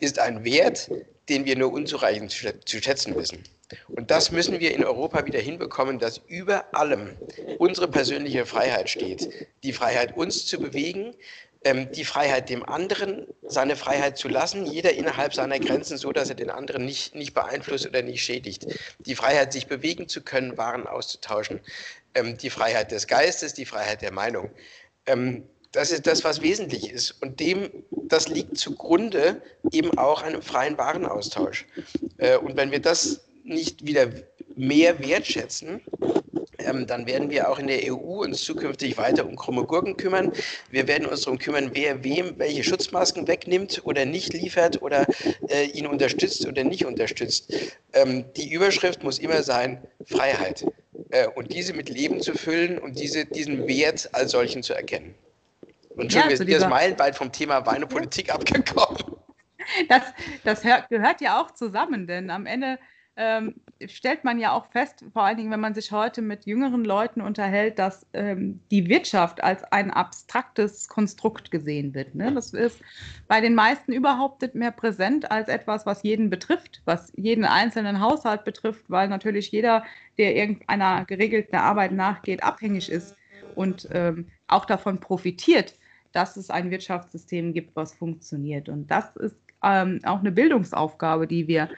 ist 0.00 0.18
ein 0.18 0.44
Wert, 0.44 0.90
den 1.28 1.44
wir 1.44 1.56
nur 1.56 1.72
unzureichend 1.72 2.30
zu 2.30 2.82
schätzen 2.82 3.16
wissen. 3.16 3.42
Und 3.88 4.10
das 4.10 4.30
müssen 4.30 4.60
wir 4.60 4.74
in 4.74 4.84
Europa 4.84 5.24
wieder 5.24 5.40
hinbekommen, 5.40 5.98
dass 5.98 6.20
über 6.28 6.74
allem 6.74 7.16
unsere 7.58 7.88
persönliche 7.88 8.46
Freiheit 8.46 8.90
steht. 8.90 9.28
Die 9.62 9.72
Freiheit, 9.72 10.16
uns 10.16 10.46
zu 10.46 10.58
bewegen, 10.58 11.14
ähm, 11.64 11.90
die 11.92 12.04
Freiheit, 12.04 12.50
dem 12.50 12.62
anderen 12.62 13.26
seine 13.42 13.74
Freiheit 13.74 14.18
zu 14.18 14.28
lassen, 14.28 14.66
jeder 14.66 14.92
innerhalb 14.92 15.34
seiner 15.34 15.58
Grenzen, 15.58 15.96
so 15.96 16.12
dass 16.12 16.28
er 16.28 16.34
den 16.34 16.50
anderen 16.50 16.84
nicht, 16.84 17.14
nicht 17.14 17.32
beeinflusst 17.32 17.86
oder 17.86 18.02
nicht 18.02 18.22
schädigt. 18.22 18.66
Die 19.00 19.14
Freiheit, 19.14 19.52
sich 19.52 19.66
bewegen 19.66 20.08
zu 20.08 20.20
können, 20.20 20.58
Waren 20.58 20.86
auszutauschen. 20.86 21.60
Ähm, 22.14 22.36
die 22.38 22.50
Freiheit 22.50 22.92
des 22.92 23.06
Geistes, 23.06 23.54
die 23.54 23.66
Freiheit 23.66 24.02
der 24.02 24.12
Meinung. 24.12 24.50
Ähm, 25.06 25.44
das 25.72 25.90
ist 25.90 26.06
das, 26.06 26.22
was 26.22 26.40
wesentlich 26.40 26.90
ist. 26.90 27.20
Und 27.20 27.40
dem, 27.40 27.68
das 27.90 28.28
liegt 28.28 28.56
zugrunde 28.56 29.42
eben 29.72 29.98
auch 29.98 30.22
einem 30.22 30.40
freien 30.40 30.78
Warenaustausch. 30.78 31.66
Äh, 32.18 32.36
und 32.36 32.56
wenn 32.56 32.70
wir 32.70 32.80
das 32.80 33.24
nicht 33.42 33.84
wieder 33.84 34.08
mehr 34.54 34.98
wertschätzen, 35.00 35.80
ähm, 36.58 36.86
dann 36.86 37.06
werden 37.06 37.28
wir 37.30 37.50
auch 37.50 37.58
in 37.58 37.66
der 37.66 37.92
EU 37.92 38.22
uns 38.22 38.44
zukünftig 38.44 38.96
weiter 38.96 39.26
um 39.26 39.34
krumme 39.34 39.64
Gurken 39.64 39.96
kümmern. 39.96 40.32
Wir 40.70 40.86
werden 40.86 41.06
uns 41.06 41.22
darum 41.22 41.38
kümmern, 41.38 41.70
wer 41.74 42.04
wem 42.04 42.38
welche 42.38 42.62
Schutzmasken 42.62 43.26
wegnimmt 43.26 43.82
oder 43.84 44.04
nicht 44.04 44.32
liefert 44.32 44.80
oder 44.80 45.06
äh, 45.48 45.64
ihn 45.66 45.88
unterstützt 45.88 46.46
oder 46.46 46.62
nicht 46.62 46.86
unterstützt. 46.86 47.52
Ähm, 47.92 48.24
die 48.36 48.52
Überschrift 48.52 49.02
muss 49.02 49.18
immer 49.18 49.42
sein 49.42 49.82
Freiheit 50.06 50.64
äh, 51.14 51.28
und 51.28 51.52
diese 51.52 51.72
mit 51.72 51.88
Leben 51.88 52.20
zu 52.20 52.34
füllen 52.34 52.78
und 52.78 52.98
diese, 52.98 53.24
diesen 53.24 53.68
Wert 53.68 54.10
als 54.12 54.32
solchen 54.32 54.62
zu 54.62 54.74
erkennen. 54.74 55.14
Und 55.90 56.12
schon, 56.12 56.22
ja, 56.22 56.28
wir 56.28 56.36
sind 56.36 56.48
jetzt 56.48 56.68
meilenweit 56.68 57.14
vom 57.14 57.30
Thema 57.30 57.64
Wein 57.66 57.84
und 57.84 57.88
Politik 57.88 58.34
abgekommen. 58.34 58.98
Das, 59.88 60.02
das 60.42 60.60
gehört 60.90 61.22
ja 61.22 61.40
auch 61.40 61.52
zusammen, 61.52 62.06
denn 62.06 62.28
am 62.28 62.44
Ende 62.44 62.78
ähm, 63.16 63.54
stellt 63.86 64.24
man 64.24 64.38
ja 64.38 64.52
auch 64.52 64.66
fest, 64.66 65.04
vor 65.12 65.22
allen 65.22 65.36
Dingen, 65.36 65.50
wenn 65.50 65.60
man 65.60 65.74
sich 65.74 65.92
heute 65.92 66.20
mit 66.20 66.46
jüngeren 66.46 66.84
Leuten 66.84 67.20
unterhält, 67.20 67.78
dass 67.78 68.06
ähm, 68.12 68.60
die 68.70 68.88
Wirtschaft 68.88 69.42
als 69.42 69.62
ein 69.64 69.90
abstraktes 69.90 70.88
Konstrukt 70.88 71.50
gesehen 71.50 71.94
wird. 71.94 72.14
Ne? 72.14 72.32
Das 72.32 72.52
ist 72.52 72.80
bei 73.28 73.40
den 73.40 73.54
meisten 73.54 73.92
überhaupt 73.92 74.42
nicht 74.42 74.54
mehr 74.54 74.72
präsent 74.72 75.30
als 75.30 75.48
etwas, 75.48 75.86
was 75.86 76.02
jeden 76.02 76.28
betrifft, 76.28 76.82
was 76.84 77.12
jeden 77.16 77.44
einzelnen 77.44 78.00
Haushalt 78.00 78.44
betrifft, 78.44 78.84
weil 78.88 79.08
natürlich 79.08 79.52
jeder, 79.52 79.84
der 80.18 80.34
irgendeiner 80.34 81.04
geregelten 81.04 81.56
Arbeit 81.56 81.92
nachgeht, 81.92 82.42
abhängig 82.42 82.90
ist 82.90 83.16
und 83.54 83.88
ähm, 83.92 84.26
auch 84.48 84.64
davon 84.64 84.98
profitiert, 84.98 85.74
dass 86.12 86.36
es 86.36 86.50
ein 86.50 86.70
Wirtschaftssystem 86.70 87.52
gibt, 87.52 87.76
was 87.76 87.94
funktioniert. 87.94 88.68
Und 88.68 88.90
das 88.90 89.14
ist 89.16 89.36
ähm, 89.64 90.00
auch 90.04 90.20
eine 90.20 90.30
Bildungsaufgabe, 90.30 91.26
die 91.26 91.48
wir 91.48 91.68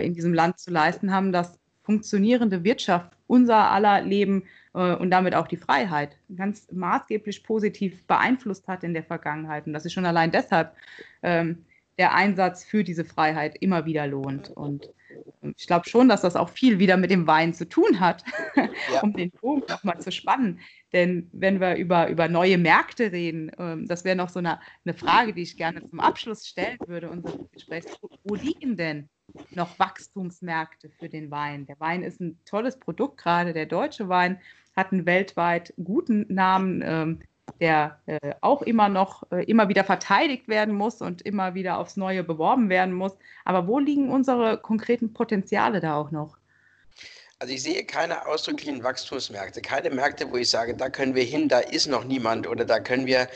in 0.00 0.14
diesem 0.14 0.34
Land 0.34 0.58
zu 0.58 0.70
leisten 0.70 1.12
haben, 1.12 1.32
dass 1.32 1.58
funktionierende 1.82 2.64
Wirtschaft 2.64 3.12
unser 3.26 3.70
aller 3.70 4.02
Leben 4.02 4.44
äh, 4.74 4.94
und 4.94 5.10
damit 5.10 5.34
auch 5.34 5.48
die 5.48 5.56
Freiheit 5.56 6.16
ganz 6.36 6.70
maßgeblich 6.70 7.44
positiv 7.44 8.06
beeinflusst 8.06 8.68
hat 8.68 8.84
in 8.84 8.94
der 8.94 9.04
Vergangenheit. 9.04 9.66
Und 9.66 9.72
das 9.72 9.84
ist 9.84 9.92
schon 9.92 10.06
allein 10.06 10.30
deshalb 10.30 10.74
ähm, 11.22 11.64
der 11.98 12.14
Einsatz 12.14 12.64
für 12.64 12.84
diese 12.84 13.04
Freiheit 13.04 13.56
immer 13.60 13.84
wieder 13.84 14.06
lohnt. 14.06 14.50
Und 14.50 14.88
ähm, 15.42 15.54
ich 15.56 15.66
glaube 15.66 15.88
schon, 15.88 16.08
dass 16.08 16.22
das 16.22 16.36
auch 16.36 16.48
viel 16.48 16.78
wieder 16.78 16.96
mit 16.96 17.10
dem 17.10 17.26
Wein 17.26 17.52
zu 17.52 17.68
tun 17.68 18.00
hat, 18.00 18.24
ja. 18.56 18.68
um 19.02 19.12
den 19.12 19.30
Bogen 19.30 19.62
nochmal 19.68 20.00
zu 20.00 20.10
spannen. 20.10 20.60
Denn 20.92 21.28
wenn 21.32 21.60
wir 21.60 21.76
über, 21.76 22.08
über 22.08 22.28
neue 22.28 22.58
Märkte 22.58 23.12
reden, 23.12 23.50
ähm, 23.58 23.86
das 23.86 24.04
wäre 24.04 24.16
noch 24.16 24.28
so 24.28 24.38
eine, 24.38 24.60
eine 24.84 24.94
Frage, 24.94 25.32
die 25.32 25.42
ich 25.42 25.56
gerne 25.56 25.86
zum 25.88 26.00
Abschluss 26.00 26.46
stellen 26.46 26.78
würde, 26.86 27.10
unseres 27.10 27.50
Gesprächs. 27.52 27.86
Wo 28.24 28.34
liegen 28.34 28.76
denn 28.76 29.08
noch 29.50 29.78
Wachstumsmärkte 29.78 30.90
für 30.90 31.08
den 31.08 31.30
Wein? 31.30 31.66
Der 31.66 31.78
Wein 31.80 32.02
ist 32.02 32.20
ein 32.20 32.38
tolles 32.44 32.78
Produkt, 32.78 33.18
gerade 33.18 33.52
der 33.52 33.66
deutsche 33.66 34.08
Wein 34.08 34.40
hat 34.76 34.92
einen 34.92 35.06
weltweit 35.06 35.74
guten 35.82 36.26
Namen. 36.32 36.82
Ähm, 36.84 37.20
der 37.60 38.00
äh, 38.06 38.34
auch 38.40 38.62
immer 38.62 38.88
noch 38.88 39.24
äh, 39.30 39.44
immer 39.44 39.68
wieder 39.68 39.84
verteidigt 39.84 40.48
werden 40.48 40.74
muss 40.74 41.00
und 41.00 41.22
immer 41.22 41.54
wieder 41.54 41.78
aufs 41.78 41.96
Neue 41.96 42.24
beworben 42.24 42.68
werden 42.68 42.94
muss. 42.94 43.12
Aber 43.44 43.66
wo 43.66 43.78
liegen 43.78 44.10
unsere 44.10 44.58
konkreten 44.58 45.12
Potenziale 45.12 45.80
da 45.80 45.96
auch 45.96 46.10
noch? 46.10 46.38
Also 47.38 47.54
ich 47.54 47.62
sehe 47.62 47.84
keine 47.84 48.26
ausdrücklichen 48.26 48.84
Wachstumsmärkte, 48.84 49.60
keine 49.62 49.90
Märkte, 49.90 50.30
wo 50.30 50.36
ich 50.36 50.48
sage, 50.48 50.76
da 50.76 50.88
können 50.88 51.14
wir 51.14 51.24
hin, 51.24 51.48
da 51.48 51.58
ist 51.58 51.88
noch 51.88 52.04
niemand 52.04 52.46
oder 52.46 52.64
da 52.64 52.78
können 52.78 53.06
wir 53.06 53.28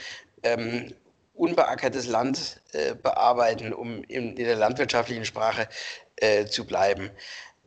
ähm, 0.44 0.94
unbeackertes 1.36 2.06
Land 2.06 2.60
äh, 2.72 2.94
bearbeiten, 2.94 3.72
um 3.72 4.02
in, 4.04 4.36
in, 4.36 4.44
der 4.44 4.56
landwirtschaftlichen 4.56 5.24
Sprache 5.24 5.68
äh, 6.16 6.46
zu 6.46 6.66
bleiben. 6.66 7.10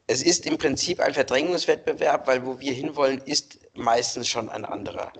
Es 0.07 0.23
ist 0.23 0.45
im 0.45 0.57
Prinzip 0.57 0.99
ein 0.99 1.13
Verdrängungswettbewerb, 1.13 2.27
weil 2.27 2.45
wo 2.45 2.59
wir 2.59 2.73
hinwollen, 2.73 3.21
ist 3.25 3.59
meistens 3.75 4.27
schon 4.27 4.49
ein 4.49 4.65
anderer. 4.65 5.13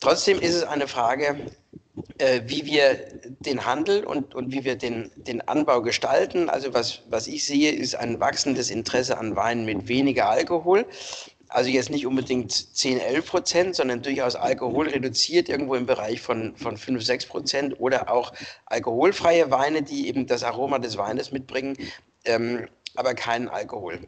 Trotzdem 0.00 0.40
ist 0.40 0.54
es 0.54 0.64
eine 0.64 0.88
Frage, 0.88 1.36
äh, 2.18 2.40
wie 2.46 2.64
wir 2.64 2.94
den 3.40 3.66
Handel 3.66 4.04
und, 4.04 4.34
und 4.34 4.50
wie 4.52 4.64
wir 4.64 4.76
den, 4.76 5.10
den 5.16 5.46
Anbau 5.46 5.82
gestalten. 5.82 6.48
Also 6.48 6.72
was, 6.72 7.02
was 7.10 7.26
ich 7.26 7.44
sehe, 7.44 7.72
ist 7.72 7.94
ein 7.94 8.20
wachsendes 8.20 8.70
Interesse 8.70 9.18
an 9.18 9.36
Weinen 9.36 9.66
mit 9.66 9.88
weniger 9.88 10.30
Alkohol. 10.30 10.86
Also 11.52 11.68
jetzt 11.68 11.90
nicht 11.90 12.06
unbedingt 12.06 12.50
10, 12.50 12.98
11 12.98 13.26
Prozent, 13.26 13.76
sondern 13.76 14.00
durchaus 14.00 14.36
Alkohol 14.36 14.88
reduziert 14.88 15.50
irgendwo 15.50 15.74
im 15.74 15.84
Bereich 15.84 16.22
von, 16.22 16.56
von 16.56 16.78
5, 16.78 17.04
6 17.04 17.26
Prozent 17.26 17.78
oder 17.78 18.10
auch 18.10 18.32
alkoholfreie 18.66 19.50
Weine, 19.50 19.82
die 19.82 20.08
eben 20.08 20.26
das 20.26 20.44
Aroma 20.44 20.78
des 20.78 20.96
Weines 20.96 21.30
mitbringen, 21.30 21.76
ähm, 22.24 22.68
aber 22.94 23.14
keinen 23.14 23.48
Alkohol. 23.48 24.00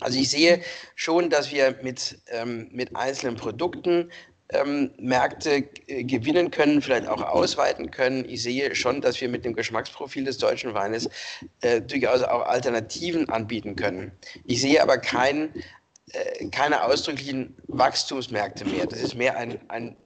Also 0.00 0.18
ich 0.18 0.30
sehe 0.30 0.62
schon, 0.94 1.28
dass 1.28 1.52
wir 1.52 1.76
mit, 1.82 2.18
ähm, 2.28 2.68
mit 2.72 2.96
einzelnen 2.96 3.36
Produkten 3.36 4.10
ähm, 4.52 4.90
Märkte 4.98 5.68
äh, 5.86 6.04
gewinnen 6.04 6.50
können, 6.50 6.82
vielleicht 6.82 7.06
auch 7.06 7.22
ausweiten 7.22 7.90
können. 7.90 8.24
Ich 8.28 8.42
sehe 8.42 8.74
schon, 8.74 9.00
dass 9.00 9.20
wir 9.20 9.28
mit 9.28 9.44
dem 9.44 9.54
Geschmacksprofil 9.54 10.24
des 10.24 10.38
deutschen 10.38 10.74
Weines 10.74 11.08
äh, 11.60 11.80
durchaus 11.80 12.22
auch 12.22 12.46
Alternativen 12.46 13.28
anbieten 13.28 13.76
können. 13.76 14.12
Ich 14.44 14.60
sehe 14.60 14.82
aber 14.82 14.98
kein, 14.98 15.54
äh, 15.54 15.60
keine 16.50 16.84
ausdrücklichen 16.84 17.56
Wachstumsmärkte 17.68 18.64
mehr. 18.64 18.86
Das 18.86 19.00
ist 19.00 19.14
mehr 19.14 19.36
ein, 19.36 19.60
ein 19.68 19.96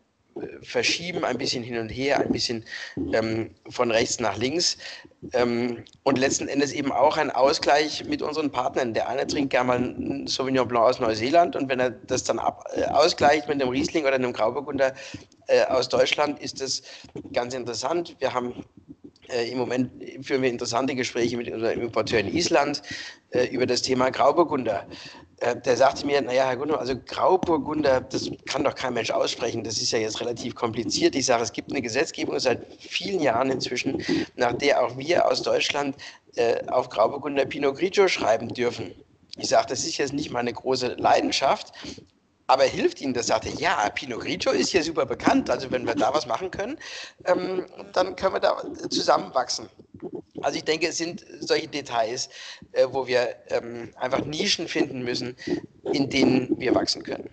verschieben, 0.63 1.25
ein 1.25 1.39
bisschen 1.39 1.63
hin 1.63 1.79
und 1.79 1.89
her, 1.89 2.19
ein 2.21 2.31
bisschen 2.31 2.65
ähm, 3.13 3.51
von 3.69 3.91
rechts 3.91 4.21
nach 4.21 4.37
links. 4.37 4.77
Ähm, 5.33 5.85
und 6.03 6.19
letzten 6.19 6.49
Endes 6.49 6.73
eben 6.73 6.93
auch 6.93 7.17
ein 7.17 7.31
Ausgleich 7.31 8.05
mit 8.05 8.21
unseren 8.21 8.51
Partnern. 8.51 8.95
Der 8.95 9.09
eine 9.09 9.27
trinkt 9.27 9.51
gerne 9.51 9.67
mal 9.67 9.77
einen 9.77 10.27
Sauvignon 10.27 10.69
Blanc 10.69 10.87
aus 10.87 11.01
Neuseeland 11.01 11.57
und 11.57 11.69
wenn 11.69 11.81
er 11.81 11.91
das 11.91 12.25
dann 12.25 12.39
ab, 12.39 12.65
äh, 12.75 12.85
ausgleicht 12.85 13.49
mit 13.49 13.61
einem 13.61 13.71
Riesling 13.71 14.05
oder 14.05 14.15
einem 14.15 14.33
Grauburgunder 14.33 14.93
äh, 15.47 15.65
aus 15.67 15.89
Deutschland, 15.89 16.41
ist 16.41 16.61
das 16.61 16.83
ganz 17.33 17.55
interessant. 17.55 18.17
Wir 18.19 18.35
haben 18.35 18.65
äh, 19.29 19.51
Im 19.51 19.59
Moment 19.59 19.91
führen 20.23 20.43
wir 20.43 20.51
interessante 20.51 20.95
Gespräche 20.95 21.37
mit 21.37 21.51
unserem 21.51 21.81
Importeur 21.81 22.21
in 22.21 22.35
Island 22.35 22.83
äh, 23.31 23.47
über 23.47 23.67
das 23.67 23.83
Thema 23.83 24.11
Grauburgunder. 24.11 24.87
Äh, 25.41 25.57
der 25.61 25.77
sagte 25.77 26.07
mir, 26.07 26.21
naja, 26.21 26.47
Herr 26.47 26.57
Gunnar, 26.57 26.79
also 26.79 26.95
Grauburgunder, 26.97 28.01
das 28.01 28.31
kann 28.47 28.65
doch 28.65 28.75
kein 28.75 28.95
Mensch 28.95 29.11
aussprechen, 29.11 29.65
das 29.65 29.81
ist 29.81 29.91
ja 29.91 29.99
jetzt 29.99 30.21
relativ 30.21 30.55
kompliziert. 30.55 31.15
Ich 31.15 31.27
sage, 31.27 31.43
es 31.43 31.53
gibt 31.53 31.71
eine 31.71 31.83
Gesetzgebung 31.83 32.39
seit 32.39 32.67
vielen 32.81 33.21
Jahren 33.21 33.51
inzwischen, 33.51 34.03
nach 34.37 34.53
der 34.53 34.83
auch 34.83 34.97
wir 34.97 35.27
aus 35.29 35.43
Deutschland 35.43 35.97
äh, 36.37 36.65
auf 36.69 36.89
Grauburgunder 36.89 37.45
Pinot 37.45 37.77
Grigio 37.77 38.09
schreiben 38.09 38.49
dürfen. 38.49 38.95
Ich 39.37 39.49
sage, 39.49 39.67
das 39.69 39.85
ist 39.85 39.99
jetzt 39.99 40.13
nicht 40.13 40.31
meine 40.31 40.53
große 40.53 40.95
Leidenschaft, 40.99 41.73
aber 42.47 42.65
hilft 42.65 43.01
Ihnen 43.01 43.15
das? 43.15 43.27
Sagte 43.27 43.49
ja, 43.49 43.89
Pinot 43.91 44.21
Grigio 44.21 44.53
ist 44.53 44.71
hier 44.71 44.85
super 44.85 45.07
bekannt. 45.07 45.51
Also 45.51 45.71
wenn 45.71 45.87
wir 45.87 45.95
da 45.95 46.13
was 46.15 46.27
machen 46.27 46.51
können, 46.51 46.79
ähm, 47.25 47.67
dann 47.93 48.15
können 48.17 48.35
wir 48.35 48.41
da 48.41 48.63
zusammenwachsen. 48.91 49.69
Also 50.45 50.59
ich 50.59 50.65
denke, 50.65 50.89
es 50.89 50.99
sind 50.99 51.25
solche 51.41 51.69
Details, 51.69 52.29
äh, 52.73 52.87
wo 52.91 53.07
wir 53.07 53.35
ähm, 53.49 53.91
einfach 53.97 54.25
Nischen 54.27 54.69
finden 54.69 55.03
müssen, 55.03 55.37
in 55.93 56.11
denen 56.11 56.61
wir 56.61 56.75
wachsen 56.75 57.03
können. 57.03 57.31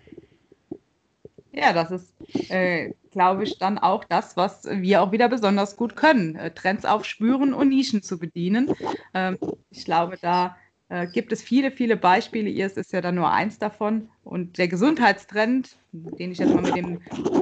Ja, 1.52 1.74
das 1.74 1.92
ist, 1.92 2.14
äh, 2.50 2.94
glaube 3.12 3.44
ich, 3.44 3.58
dann 3.60 3.78
auch 3.78 4.06
das, 4.06 4.38
was 4.38 4.64
wir 4.64 5.02
auch 5.02 5.12
wieder 5.12 5.28
besonders 5.28 5.76
gut 5.76 5.98
können. 5.98 6.38
Äh, 6.38 6.52
Trends 6.52 6.86
aufspüren 6.86 7.54
und 7.54 7.70
Nischen 7.70 8.02
zu 8.02 8.18
bedienen. 8.18 8.74
Ähm, 9.14 9.38
ich 9.70 9.84
glaube, 9.84 10.18
da 10.22 10.56
äh, 10.88 11.06
gibt 11.08 11.34
es 11.34 11.42
viele, 11.42 11.72
viele 11.72 11.98
Beispiele. 11.98 12.50
Ihr 12.50 12.66
ist 12.66 12.94
ja 12.94 13.02
dann 13.02 13.16
nur 13.16 13.30
eins 13.30 13.60
davon. 13.60 14.10
Und 14.24 14.58
der 14.58 14.70
Gesundheitstrend, 14.70 15.76
den 15.92 16.32
ich 16.32 16.38
jetzt 16.38 16.54
mal 16.54 16.62
mit 16.62 16.78
dem 16.78 17.02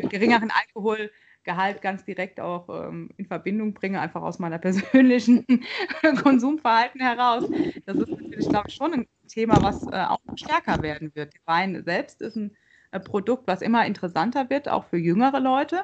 geringeren 0.10 0.50
Alkoholgehalt 1.50 1.82
ganz 1.82 2.06
direkt 2.06 2.40
auch 2.40 2.70
ähm, 2.70 3.10
in 3.18 3.26
Verbindung 3.26 3.74
bringe, 3.74 4.00
einfach 4.00 4.22
aus 4.22 4.40
meiner 4.40 4.58
persönlichen 4.60 5.46
Konsumverhalten 6.24 7.02
heraus. 7.02 7.46
Das 7.86 7.98
ist 7.98 8.08
natürlich, 8.08 8.50
glaube 8.50 8.66
ich, 8.68 8.76
schon 8.76 8.94
ein 8.94 9.08
Thema, 9.28 9.62
was 9.62 9.88
äh, 9.88 10.06
auch 10.08 10.20
stärker 10.36 10.82
werden 10.82 11.14
wird. 11.16 11.34
Wein 11.46 11.84
selbst 11.84 12.22
ist 12.22 12.36
ein 12.36 12.56
äh, 12.92 13.00
Produkt, 13.00 13.48
was 13.48 13.62
immer 13.62 13.86
interessanter 13.86 14.50
wird, 14.50 14.70
auch 14.70 14.86
für 14.86 14.98
jüngere 14.98 15.40
Leute. 15.40 15.84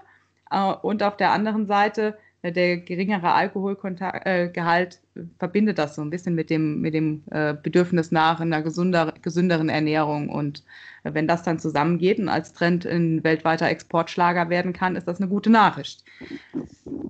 Äh, 0.52 0.74
und 0.74 1.04
auf 1.04 1.18
der 1.18 1.32
anderen 1.32 1.66
Seite 1.66 2.18
der 2.52 2.78
geringere 2.78 3.32
Alkoholgehalt 3.32 5.02
äh, 5.16 5.22
verbindet 5.40 5.78
das 5.78 5.96
so 5.96 6.02
ein 6.02 6.10
bisschen 6.10 6.36
mit 6.36 6.50
dem, 6.50 6.82
mit 6.82 6.94
dem 6.94 7.24
äh, 7.32 7.54
Bedürfnis 7.54 8.12
nach 8.12 8.40
einer 8.40 8.62
gesunder, 8.62 9.14
gesünderen 9.22 9.70
Ernährung. 9.70 10.30
Und 10.30 10.64
äh, 11.04 11.14
wenn 11.14 11.28
das 11.28 11.44
dann 11.44 11.60
zusammengeht 11.60 12.20
und 12.20 12.30
als 12.30 12.54
Trend 12.54 12.86
ein 12.86 13.24
weltweiter 13.24 13.70
Exportschlager 13.70 14.50
werden 14.50 14.74
kann, 14.74 14.96
ist 14.96 15.08
das 15.08 15.20
eine 15.20 15.30
gute 15.30 15.50
Nachricht. 15.50 16.04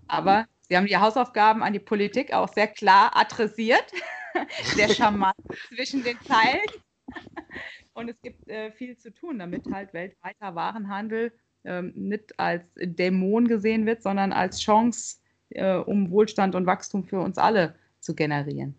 Aber 0.07 0.45
Sie 0.67 0.75
haben 0.75 0.87
die 0.87 0.97
Hausaufgaben 0.97 1.61
an 1.61 1.73
die 1.73 1.79
Politik 1.79 2.33
auch 2.33 2.47
sehr 2.47 2.67
klar 2.67 3.11
adressiert, 3.15 3.85
sehr 4.75 4.89
charmant 4.89 5.35
zwischen 5.67 6.03
den 6.03 6.19
Zeilen. 6.21 6.65
Und 7.93 8.09
es 8.09 8.19
gibt 8.21 8.47
äh, 8.49 8.71
viel 8.71 8.97
zu 8.97 9.13
tun, 9.13 9.39
damit 9.39 9.65
halt 9.71 9.93
weltweiter 9.93 10.55
Warenhandel 10.55 11.31
ähm, 11.63 11.93
nicht 11.95 12.37
als 12.39 12.63
Dämon 12.75 13.47
gesehen 13.47 13.85
wird, 13.85 14.03
sondern 14.03 14.33
als 14.33 14.59
Chance, 14.59 15.17
äh, 15.55 15.75
um 15.77 16.11
Wohlstand 16.11 16.55
und 16.55 16.65
Wachstum 16.65 17.03
für 17.03 17.19
uns 17.19 17.37
alle 17.37 17.75
zu 17.99 18.15
generieren. 18.15 18.75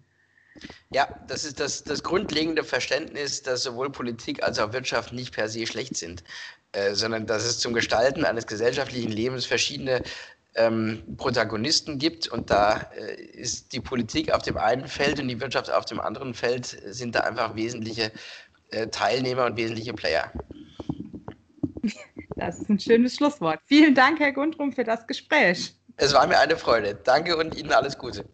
Ja, 0.91 1.09
das 1.29 1.45
ist 1.45 1.61
das, 1.61 1.85
das 1.85 2.03
grundlegende 2.03 2.65
Verständnis, 2.65 3.43
dass 3.43 3.63
sowohl 3.63 3.91
Politik 3.91 4.43
als 4.43 4.59
auch 4.59 4.73
Wirtschaft 4.73 5.13
nicht 5.13 5.35
per 5.35 5.49
se 5.49 5.67
schlecht 5.67 5.97
sind, 5.97 6.25
äh, 6.73 6.95
sondern 6.95 7.27
dass 7.27 7.45
es 7.45 7.59
zum 7.59 7.75
Gestalten 7.75 8.25
eines 8.25 8.47
gesellschaftlichen 8.47 9.13
Lebens 9.13 9.45
verschiedene 9.45 10.03
ähm, 10.55 11.03
Protagonisten 11.19 11.99
gibt 11.99 12.29
und 12.29 12.51
da 12.51 12.91
äh, 12.97 13.21
ist 13.23 13.73
die 13.73 13.81
Politik 13.81 14.33
auf 14.33 14.43
dem 14.43 14.57
einen 14.57 14.89
Feld 14.89 15.21
und 15.21 15.29
die 15.29 15.41
Wirtschaft 15.41 15.71
auf 15.71 15.85
dem 15.85 16.01
anderen 16.01 16.33
Feld 16.33 16.67
sind 16.87 17.15
da 17.15 17.21
einfach 17.21 17.55
wesentliche 17.55 18.11
äh, 18.71 18.87
Teilnehmer 18.89 19.47
und 19.47 19.57
wesentliche 19.57 19.93
Player. 19.93 20.33
Das 22.37 22.61
ist 22.61 22.69
ein 22.69 22.81
schönes 22.81 23.15
Schlusswort. 23.15 23.61
Vielen 23.65 23.95
Dank, 23.95 24.19
Herr 24.21 24.33
Gundrum, 24.33 24.73
für 24.73 24.85
das 24.85 25.07
Gespräch. 25.07 25.75
Es 25.99 26.13
war 26.13 26.27
mir 26.27 26.39
eine 26.39 26.57
Freude. 26.57 26.95
Danke 26.95 27.37
und 27.37 27.55
Ihnen 27.57 27.73
alles 27.73 27.97
Gute. 27.97 28.27